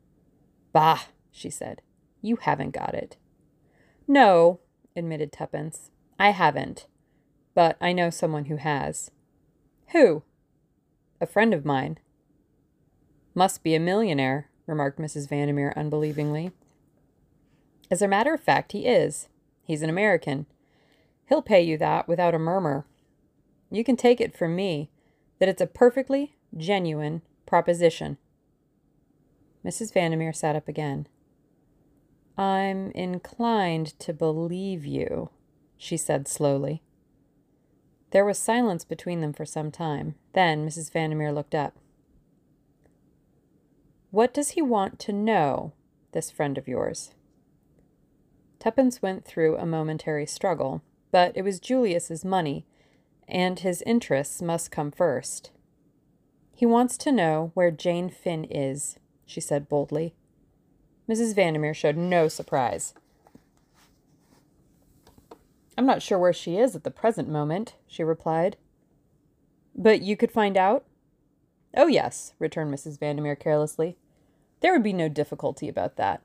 Bah, 0.72 1.04
she 1.30 1.50
said. 1.50 1.82
You 2.22 2.36
haven't 2.36 2.70
got 2.70 2.94
it. 2.94 3.16
No, 4.06 4.60
admitted 4.94 5.32
Tuppence. 5.32 5.90
I 6.18 6.30
haven't. 6.30 6.86
But 7.54 7.76
I 7.80 7.92
know 7.92 8.10
someone 8.10 8.46
who 8.46 8.56
has. 8.56 9.10
Who? 9.92 10.22
A 11.20 11.26
friend 11.26 11.52
of 11.52 11.64
mine. 11.64 11.98
Must 13.34 13.62
be 13.62 13.74
a 13.74 13.80
millionaire, 13.80 14.48
remarked 14.66 14.98
Mrs. 14.98 15.28
Vandemeyer 15.28 15.74
unbelievingly. 15.76 16.52
As 17.90 18.02
a 18.02 18.08
matter 18.08 18.32
of 18.32 18.40
fact, 18.40 18.72
he 18.72 18.86
is. 18.86 19.28
He's 19.64 19.82
an 19.82 19.90
American. 19.90 20.46
He'll 21.28 21.42
pay 21.42 21.62
you 21.62 21.76
that 21.78 22.06
without 22.06 22.34
a 22.34 22.38
murmur. 22.38 22.84
You 23.70 23.82
can 23.82 23.96
take 23.96 24.20
it 24.20 24.36
from 24.36 24.54
me 24.54 24.90
that 25.40 25.48
it's 25.48 25.60
a 25.60 25.66
perfectly 25.66 26.36
genuine 26.56 27.22
proposition. 27.46 28.18
Mrs. 29.64 29.92
Vandemeyer 29.92 30.34
sat 30.34 30.54
up 30.54 30.68
again. 30.68 31.08
I'm 32.38 32.92
inclined 32.92 33.98
to 33.98 34.12
believe 34.12 34.86
you, 34.86 35.30
she 35.76 35.96
said 35.96 36.28
slowly. 36.28 36.82
There 38.12 38.24
was 38.24 38.38
silence 38.38 38.84
between 38.84 39.20
them 39.20 39.32
for 39.32 39.44
some 39.44 39.70
time. 39.70 40.14
Then 40.32 40.66
Mrs. 40.66 40.92
Vandemeyer 40.92 41.34
looked 41.34 41.54
up. 41.54 41.74
What 44.10 44.34
does 44.34 44.50
he 44.50 44.62
want 44.62 44.98
to 45.00 45.12
know, 45.12 45.72
this 46.12 46.30
friend 46.30 46.58
of 46.58 46.66
yours? 46.66 47.12
Tuppence 48.58 49.00
went 49.00 49.24
through 49.24 49.56
a 49.56 49.64
momentary 49.64 50.26
struggle, 50.26 50.82
but 51.12 51.32
it 51.36 51.42
was 51.42 51.60
Julius's 51.60 52.24
money, 52.24 52.66
and 53.30 53.60
his 53.60 53.82
interests 53.86 54.42
must 54.42 54.70
come 54.70 54.90
first. 54.90 55.50
He 56.54 56.66
wants 56.66 56.96
to 56.98 57.12
know 57.12 57.52
where 57.54 57.70
Jane 57.70 58.10
Finn 58.10 58.44
is, 58.44 58.98
she 59.24 59.40
said 59.40 59.68
boldly. 59.68 60.14
Mrs. 61.08 61.34
Vandemeyer 61.34 61.74
showed 61.74 61.96
no 61.96 62.28
surprise. 62.28 62.94
I'm 65.78 65.86
not 65.86 66.02
sure 66.02 66.18
where 66.18 66.32
she 66.32 66.58
is 66.58 66.76
at 66.76 66.84
the 66.84 66.90
present 66.90 67.28
moment, 67.28 67.74
she 67.86 68.04
replied. 68.04 68.56
But 69.74 70.02
you 70.02 70.16
could 70.16 70.30
find 70.30 70.56
out? 70.56 70.84
Oh, 71.74 71.86
yes, 71.86 72.34
returned 72.38 72.74
Mrs. 72.74 72.98
Vandemeyer 72.98 73.38
carelessly. 73.38 73.96
There 74.60 74.72
would 74.72 74.82
be 74.82 74.92
no 74.92 75.08
difficulty 75.08 75.68
about 75.68 75.96
that. 75.96 76.20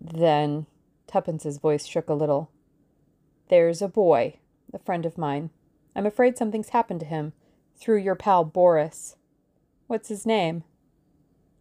Then, 0.00 0.66
Tuppence's 1.08 1.58
voice 1.58 1.86
shook 1.86 2.08
a 2.08 2.14
little. 2.14 2.50
There's 3.48 3.82
a 3.82 3.88
boy, 3.88 4.36
a 4.72 4.78
friend 4.78 5.06
of 5.06 5.18
mine. 5.18 5.50
I'm 5.94 6.06
afraid 6.06 6.36
something's 6.36 6.70
happened 6.70 7.00
to 7.00 7.06
him, 7.06 7.32
through 7.76 7.98
your 7.98 8.14
pal 8.14 8.44
Boris. 8.44 9.16
What's 9.86 10.08
his 10.08 10.26
name? 10.26 10.64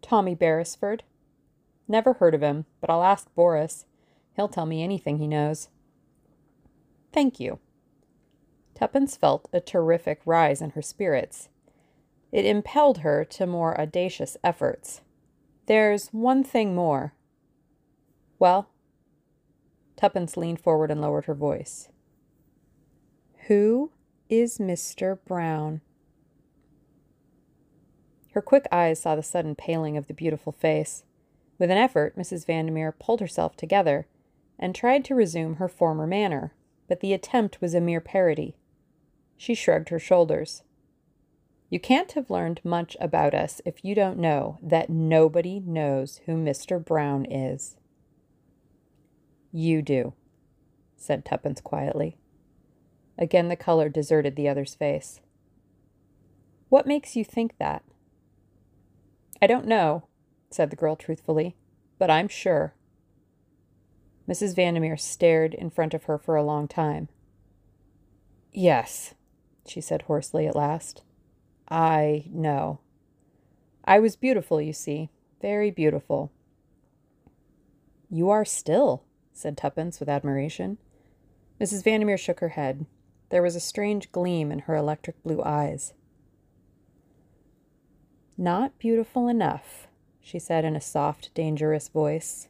Tommy 0.02 0.36
Beresford. 0.36 1.04
Never 1.88 2.14
heard 2.14 2.36
of 2.36 2.42
him, 2.42 2.66
but 2.82 2.90
I'll 2.90 3.04
ask 3.04 3.34
Boris. 3.36 3.86
He'll 4.36 4.48
tell 4.48 4.66
me 4.66 4.84
anything 4.84 5.18
he 5.18 5.28
knows. 5.28 5.70
Thank 7.14 7.40
you. 7.40 7.60
Tuppence 8.76 9.18
felt 9.18 9.50
a 9.52 9.60
terrific 9.60 10.22
rise 10.26 10.62
in 10.62 10.72
her 10.72 10.82
spirits. 10.82 11.50
It 12.32 12.46
impelled 12.46 13.00
her 13.00 13.26
to 13.26 13.48
more 13.48 13.80
audacious 13.80 14.38
efforts. 14.44 15.02
There's 15.66 16.10
one 16.10 16.44
thing 16.44 16.76
more. 16.76 17.14
Well? 18.38 18.70
Tuppence 19.96 20.38
leaned 20.38 20.62
forward 20.62 20.92
and 20.92 21.02
lowered 21.02 21.26
her 21.26 21.34
voice. 21.34 21.90
Who 23.48 23.92
is 24.28 24.58
Mr. 24.58 25.20
Brown? 25.26 25.80
Her 28.34 28.42
quick 28.42 28.68
eyes 28.74 29.00
saw 29.00 29.16
the 29.16 29.24
sudden 29.24 29.56
paling 29.56 29.96
of 29.96 30.08
the 30.08 30.14
beautiful 30.14 30.52
face. 30.52 31.06
With 31.58 31.72
an 31.72 31.78
effort, 31.78 32.18
Mrs. 32.18 32.46
Vandemeyer 32.46 32.92
pulled 33.00 33.22
herself 33.22 33.56
together 33.56 34.06
and 34.60 34.76
tried 34.76 35.06
to 35.06 35.16
resume 35.16 35.56
her 35.56 35.70
former 35.70 36.06
manner, 36.06 36.52
but 36.90 37.00
the 37.00 37.14
attempt 37.14 37.62
was 37.62 37.74
a 37.74 37.80
mere 37.80 38.02
parody. 38.02 38.58
She 39.38 39.56
shrugged 39.56 39.88
her 39.90 40.00
shoulders. 40.00 40.64
You 41.70 41.80
can't 41.80 42.12
have 42.12 42.30
learned 42.30 42.60
much 42.66 42.98
about 43.00 43.34
us 43.34 43.62
if 43.64 43.86
you 43.86 43.96
don't 43.96 44.20
know 44.20 44.58
that 44.62 44.90
nobody 44.90 45.62
knows 45.62 46.20
who 46.26 46.34
Mr. 46.34 46.84
Brown 46.84 47.24
is. 47.24 47.78
You 49.54 49.82
do, 49.82 50.12
said 50.98 51.24
Tuppence 51.24 51.62
quietly. 51.62 52.18
Again 53.18 53.48
the 53.48 53.56
color 53.56 53.90
deserted 53.90 54.36
the 54.36 54.48
other's 54.48 54.76
face. 54.76 55.22
What 56.70 56.88
makes 56.88 57.16
you 57.16 57.24
think 57.24 57.58
that? 57.58 57.84
I 59.42 59.48
don't 59.48 59.68
know, 59.68 60.04
said 60.50 60.70
the 60.70 60.76
girl 60.76 60.96
truthfully, 60.96 61.56
but 61.98 62.10
I'm 62.10 62.28
sure. 62.28 62.74
Mrs. 64.28 64.56
Vandemeyer 64.56 65.00
stared 65.00 65.54
in 65.54 65.70
front 65.70 65.94
of 65.94 66.04
her 66.04 66.18
for 66.18 66.36
a 66.36 66.44
long 66.44 66.68
time. 66.68 67.08
Yes, 68.52 69.14
she 69.66 69.80
said 69.80 70.04
hoarsely 70.04 70.48
at 70.48 70.56
last. 70.56 71.04
I 71.70 72.26
know. 72.30 72.80
I 73.86 74.00
was 74.00 74.16
beautiful, 74.16 74.60
you 74.60 74.74
see, 74.74 75.10
very 75.42 75.72
beautiful. 75.72 76.32
You 78.10 78.30
are 78.30 78.46
still, 78.46 79.04
said 79.34 79.58
Tuppence 79.58 80.00
with 80.00 80.10
admiration. 80.10 80.78
Mrs. 81.62 81.84
Vandemeyer 81.84 82.20
shook 82.20 82.40
her 82.40 82.50
head. 82.50 82.86
There 83.30 83.42
was 83.42 83.56
a 83.56 83.62
strange 83.62 84.12
gleam 84.12 84.52
in 84.52 84.60
her 84.60 84.76
electric 84.76 85.22
blue 85.24 85.42
eyes. 85.44 85.94
Not 88.38 88.78
beautiful 88.78 89.28
enough, 89.28 89.88
she 90.22 90.40
said 90.40 90.64
in 90.64 90.76
a 90.76 90.82
soft, 90.82 91.34
dangerous 91.34 91.90
voice. 91.90 92.48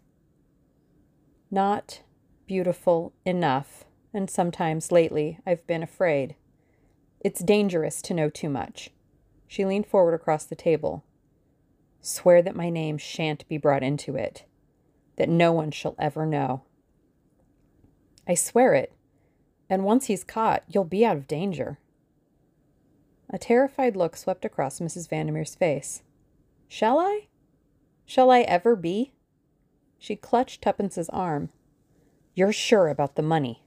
Not 1.49 2.01
beautiful 2.45 3.13
enough, 3.25 3.85
and 4.13 4.29
sometimes 4.29 4.91
lately 4.91 5.39
I've 5.45 5.65
been 5.65 5.83
afraid. 5.83 6.35
It's 7.21 7.41
dangerous 7.41 8.01
to 8.03 8.13
know 8.13 8.29
too 8.29 8.49
much. 8.49 8.91
She 9.47 9.65
leaned 9.65 9.87
forward 9.87 10.13
across 10.13 10.43
the 10.43 10.55
table. 10.55 11.03
Swear 12.01 12.41
that 12.41 12.55
my 12.55 12.69
name 12.69 12.97
shan't 12.97 13.47
be 13.47 13.57
brought 13.57 13.83
into 13.83 14.15
it, 14.15 14.43
that 15.15 15.29
no 15.29 15.51
one 15.51 15.71
shall 15.71 15.95
ever 15.97 16.25
know. 16.25 16.63
I 18.27 18.35
swear 18.35 18.73
it, 18.73 18.93
and 19.69 19.83
once 19.83 20.05
he's 20.05 20.23
caught, 20.23 20.63
you'll 20.67 20.83
be 20.83 21.05
out 21.05 21.17
of 21.17 21.27
danger. 21.27 21.77
A 23.29 23.37
terrified 23.37 23.95
look 23.95 24.15
swept 24.15 24.45
across 24.45 24.79
Mrs. 24.79 25.09
Vandemeyer's 25.09 25.55
face. 25.55 26.01
Shall 26.67 26.97
I? 26.99 27.27
Shall 28.05 28.31
I 28.31 28.41
ever 28.41 28.75
be? 28.75 29.11
She 29.99 30.15
clutched 30.15 30.61
Tuppence's 30.61 31.09
arm. 31.09 31.49
You're 32.35 32.53
sure 32.53 32.87
about 32.87 33.15
the 33.15 33.21
money? 33.21 33.63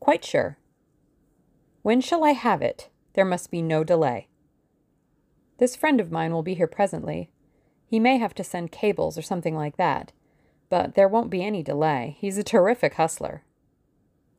Quite 0.00 0.24
sure. 0.24 0.58
When 1.82 2.00
shall 2.00 2.24
I 2.24 2.30
have 2.30 2.62
it? 2.62 2.88
There 3.14 3.24
must 3.24 3.50
be 3.50 3.62
no 3.62 3.84
delay. 3.84 4.28
This 5.58 5.76
friend 5.76 6.00
of 6.00 6.10
mine 6.10 6.32
will 6.32 6.42
be 6.42 6.54
here 6.54 6.66
presently. 6.66 7.30
He 7.86 8.00
may 8.00 8.18
have 8.18 8.34
to 8.36 8.44
send 8.44 8.72
cables 8.72 9.18
or 9.18 9.22
something 9.22 9.54
like 9.54 9.76
that, 9.76 10.12
but 10.68 10.94
there 10.94 11.08
won't 11.08 11.30
be 11.30 11.44
any 11.44 11.62
delay. 11.62 12.16
He's 12.18 12.38
a 12.38 12.42
terrific 12.42 12.94
hustler. 12.94 13.42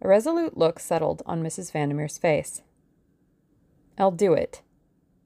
A 0.02 0.08
resolute 0.08 0.58
look 0.58 0.80
settled 0.80 1.22
on 1.28 1.44
Mrs. 1.44 1.72
Vandemeyer's 1.72 2.18
face. 2.18 2.64
I'll 3.98 4.12
do 4.12 4.34
it. 4.34 4.62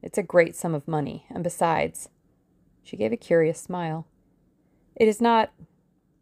It's 0.01 0.17
a 0.17 0.23
great 0.23 0.55
sum 0.55 0.75
of 0.75 0.87
money, 0.87 1.25
and 1.29 1.43
besides, 1.43 2.09
she 2.83 2.97
gave 2.97 3.13
a 3.13 3.17
curious 3.17 3.59
smile. 3.59 4.05
It 4.95 5.07
is 5.07 5.21
not 5.21 5.53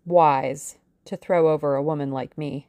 wise 0.06 0.78
to 1.06 1.18
throw 1.18 1.52
over 1.52 1.76
a 1.76 1.84
woman 1.84 2.12
like 2.12 2.38
me. 2.38 2.68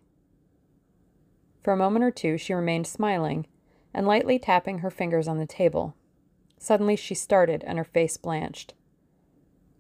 For 1.62 1.72
a 1.72 1.76
moment 1.76 2.05
or 2.05 2.11
two, 2.11 2.39
she 2.39 2.55
remained 2.55 2.87
smiling 2.87 3.47
and 3.93 4.07
lightly 4.07 4.39
tapping 4.39 4.78
her 4.78 4.91
fingers 4.91 5.28
on 5.28 5.39
the 5.39 5.47
table. 5.47 5.95
Suddenly, 6.59 6.97
she 6.97 7.14
started 7.14 7.62
and 7.64 7.76
her 7.76 7.85
face 7.85 8.16
blanched. 8.16 8.74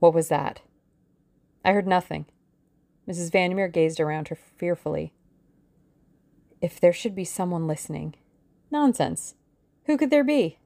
What 0.00 0.14
was 0.14 0.28
that? 0.28 0.60
I 1.64 1.72
heard 1.72 1.86
nothing. 1.86 2.26
Mrs. 3.08 3.30
Vandemeyer 3.30 3.72
gazed 3.72 4.00
around 4.00 4.28
her 4.28 4.36
fearfully. 4.36 5.12
If 6.64 6.80
there 6.80 6.94
should 6.94 7.14
be 7.14 7.26
someone 7.26 7.66
listening. 7.66 8.14
Nonsense. 8.70 9.34
Who 9.84 9.98
could 9.98 10.08
there 10.08 10.24
be? 10.24 10.56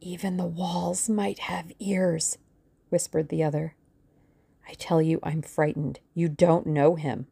Even 0.00 0.38
the 0.38 0.46
walls 0.46 1.06
might 1.06 1.40
have 1.40 1.70
ears, 1.78 2.38
whispered 2.88 3.28
the 3.28 3.44
other. 3.44 3.74
I 4.66 4.72
tell 4.72 5.02
you, 5.02 5.20
I'm 5.22 5.42
frightened. 5.42 6.00
You 6.14 6.30
don't 6.30 6.66
know 6.66 6.94
him. 6.94 7.26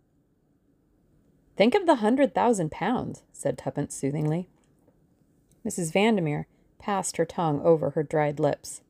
Think 1.56 1.74
of 1.74 1.86
the 1.86 1.94
hundred 1.94 2.34
thousand 2.34 2.70
pounds, 2.70 3.22
said 3.32 3.56
Tuppence 3.56 3.94
soothingly. 3.94 4.50
Mrs. 5.66 5.94
Vandemeyer 5.94 6.44
passed 6.78 7.16
her 7.16 7.24
tongue 7.24 7.62
over 7.62 7.90
her 7.90 8.02
dried 8.02 8.38
lips. 8.38 8.82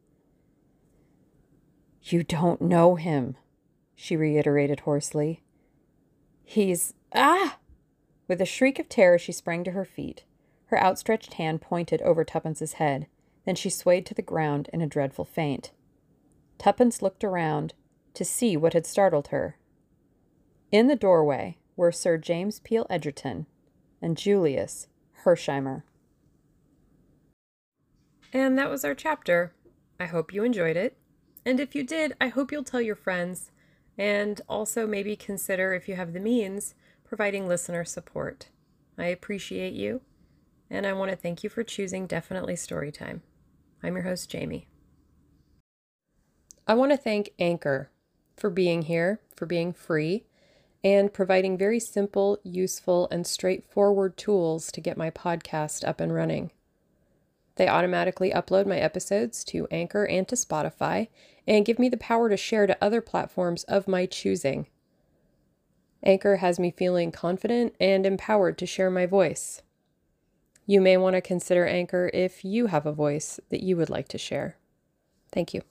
You 2.02 2.24
don't 2.24 2.60
know 2.60 2.96
him, 2.96 3.36
she 3.94 4.16
reiterated 4.16 4.80
hoarsely. 4.80 5.44
He's. 6.42 6.94
Ah! 7.14 7.59
With 8.30 8.40
a 8.40 8.46
shriek 8.46 8.78
of 8.78 8.88
terror, 8.88 9.18
she 9.18 9.32
sprang 9.32 9.64
to 9.64 9.72
her 9.72 9.84
feet. 9.84 10.22
Her 10.66 10.80
outstretched 10.80 11.34
hand 11.34 11.60
pointed 11.60 12.00
over 12.02 12.22
Tuppence's 12.22 12.74
head. 12.74 13.08
Then 13.44 13.56
she 13.56 13.70
swayed 13.70 14.06
to 14.06 14.14
the 14.14 14.22
ground 14.22 14.70
in 14.72 14.80
a 14.80 14.86
dreadful 14.86 15.24
faint. 15.24 15.72
Tuppence 16.56 17.02
looked 17.02 17.24
around 17.24 17.74
to 18.14 18.24
see 18.24 18.56
what 18.56 18.72
had 18.72 18.86
startled 18.86 19.28
her. 19.28 19.58
In 20.70 20.86
the 20.86 20.94
doorway 20.94 21.58
were 21.74 21.90
Sir 21.90 22.18
James 22.18 22.60
Peel 22.60 22.86
Edgerton 22.88 23.46
and 24.00 24.16
Julius 24.16 24.86
Hersheimmer. 25.24 25.82
And 28.32 28.56
that 28.56 28.70
was 28.70 28.84
our 28.84 28.94
chapter. 28.94 29.54
I 29.98 30.04
hope 30.04 30.32
you 30.32 30.44
enjoyed 30.44 30.76
it. 30.76 30.96
And 31.44 31.58
if 31.58 31.74
you 31.74 31.82
did, 31.82 32.14
I 32.20 32.28
hope 32.28 32.52
you'll 32.52 32.62
tell 32.62 32.80
your 32.80 32.94
friends 32.94 33.50
and 33.98 34.40
also 34.48 34.86
maybe 34.86 35.16
consider, 35.16 35.72
if 35.72 35.88
you 35.88 35.96
have 35.96 36.12
the 36.12 36.20
means, 36.20 36.76
providing 37.10 37.48
listener 37.48 37.84
support. 37.84 38.50
I 38.96 39.06
appreciate 39.06 39.72
you, 39.72 40.00
and 40.70 40.86
I 40.86 40.92
want 40.92 41.10
to 41.10 41.16
thank 41.16 41.42
you 41.42 41.50
for 41.50 41.64
choosing 41.64 42.06
Definitely 42.06 42.54
Storytime. 42.54 43.22
I'm 43.82 43.94
your 43.94 44.04
host, 44.04 44.30
Jamie. 44.30 44.68
I 46.68 46.74
want 46.74 46.92
to 46.92 46.96
thank 46.96 47.30
Anchor 47.36 47.90
for 48.36 48.48
being 48.48 48.82
here, 48.82 49.18
for 49.34 49.44
being 49.44 49.72
free, 49.72 50.22
and 50.84 51.12
providing 51.12 51.58
very 51.58 51.80
simple, 51.80 52.38
useful, 52.44 53.08
and 53.10 53.26
straightforward 53.26 54.16
tools 54.16 54.70
to 54.70 54.80
get 54.80 54.96
my 54.96 55.10
podcast 55.10 55.82
up 55.82 56.00
and 56.00 56.14
running. 56.14 56.52
They 57.56 57.66
automatically 57.66 58.30
upload 58.30 58.66
my 58.66 58.78
episodes 58.78 59.42
to 59.46 59.66
Anchor 59.72 60.04
and 60.04 60.28
to 60.28 60.36
Spotify 60.36 61.08
and 61.44 61.66
give 61.66 61.80
me 61.80 61.88
the 61.88 61.96
power 61.96 62.28
to 62.28 62.36
share 62.36 62.68
to 62.68 62.78
other 62.80 63.00
platforms 63.00 63.64
of 63.64 63.88
my 63.88 64.06
choosing. 64.06 64.68
Anchor 66.02 66.36
has 66.36 66.58
me 66.58 66.70
feeling 66.70 67.12
confident 67.12 67.74
and 67.78 68.06
empowered 68.06 68.56
to 68.58 68.66
share 68.66 68.90
my 68.90 69.06
voice. 69.06 69.62
You 70.66 70.80
may 70.80 70.96
want 70.96 71.14
to 71.14 71.20
consider 71.20 71.66
Anchor 71.66 72.10
if 72.14 72.44
you 72.44 72.66
have 72.66 72.86
a 72.86 72.92
voice 72.92 73.40
that 73.50 73.62
you 73.62 73.76
would 73.76 73.90
like 73.90 74.08
to 74.08 74.18
share. 74.18 74.56
Thank 75.32 75.52
you. 75.52 75.62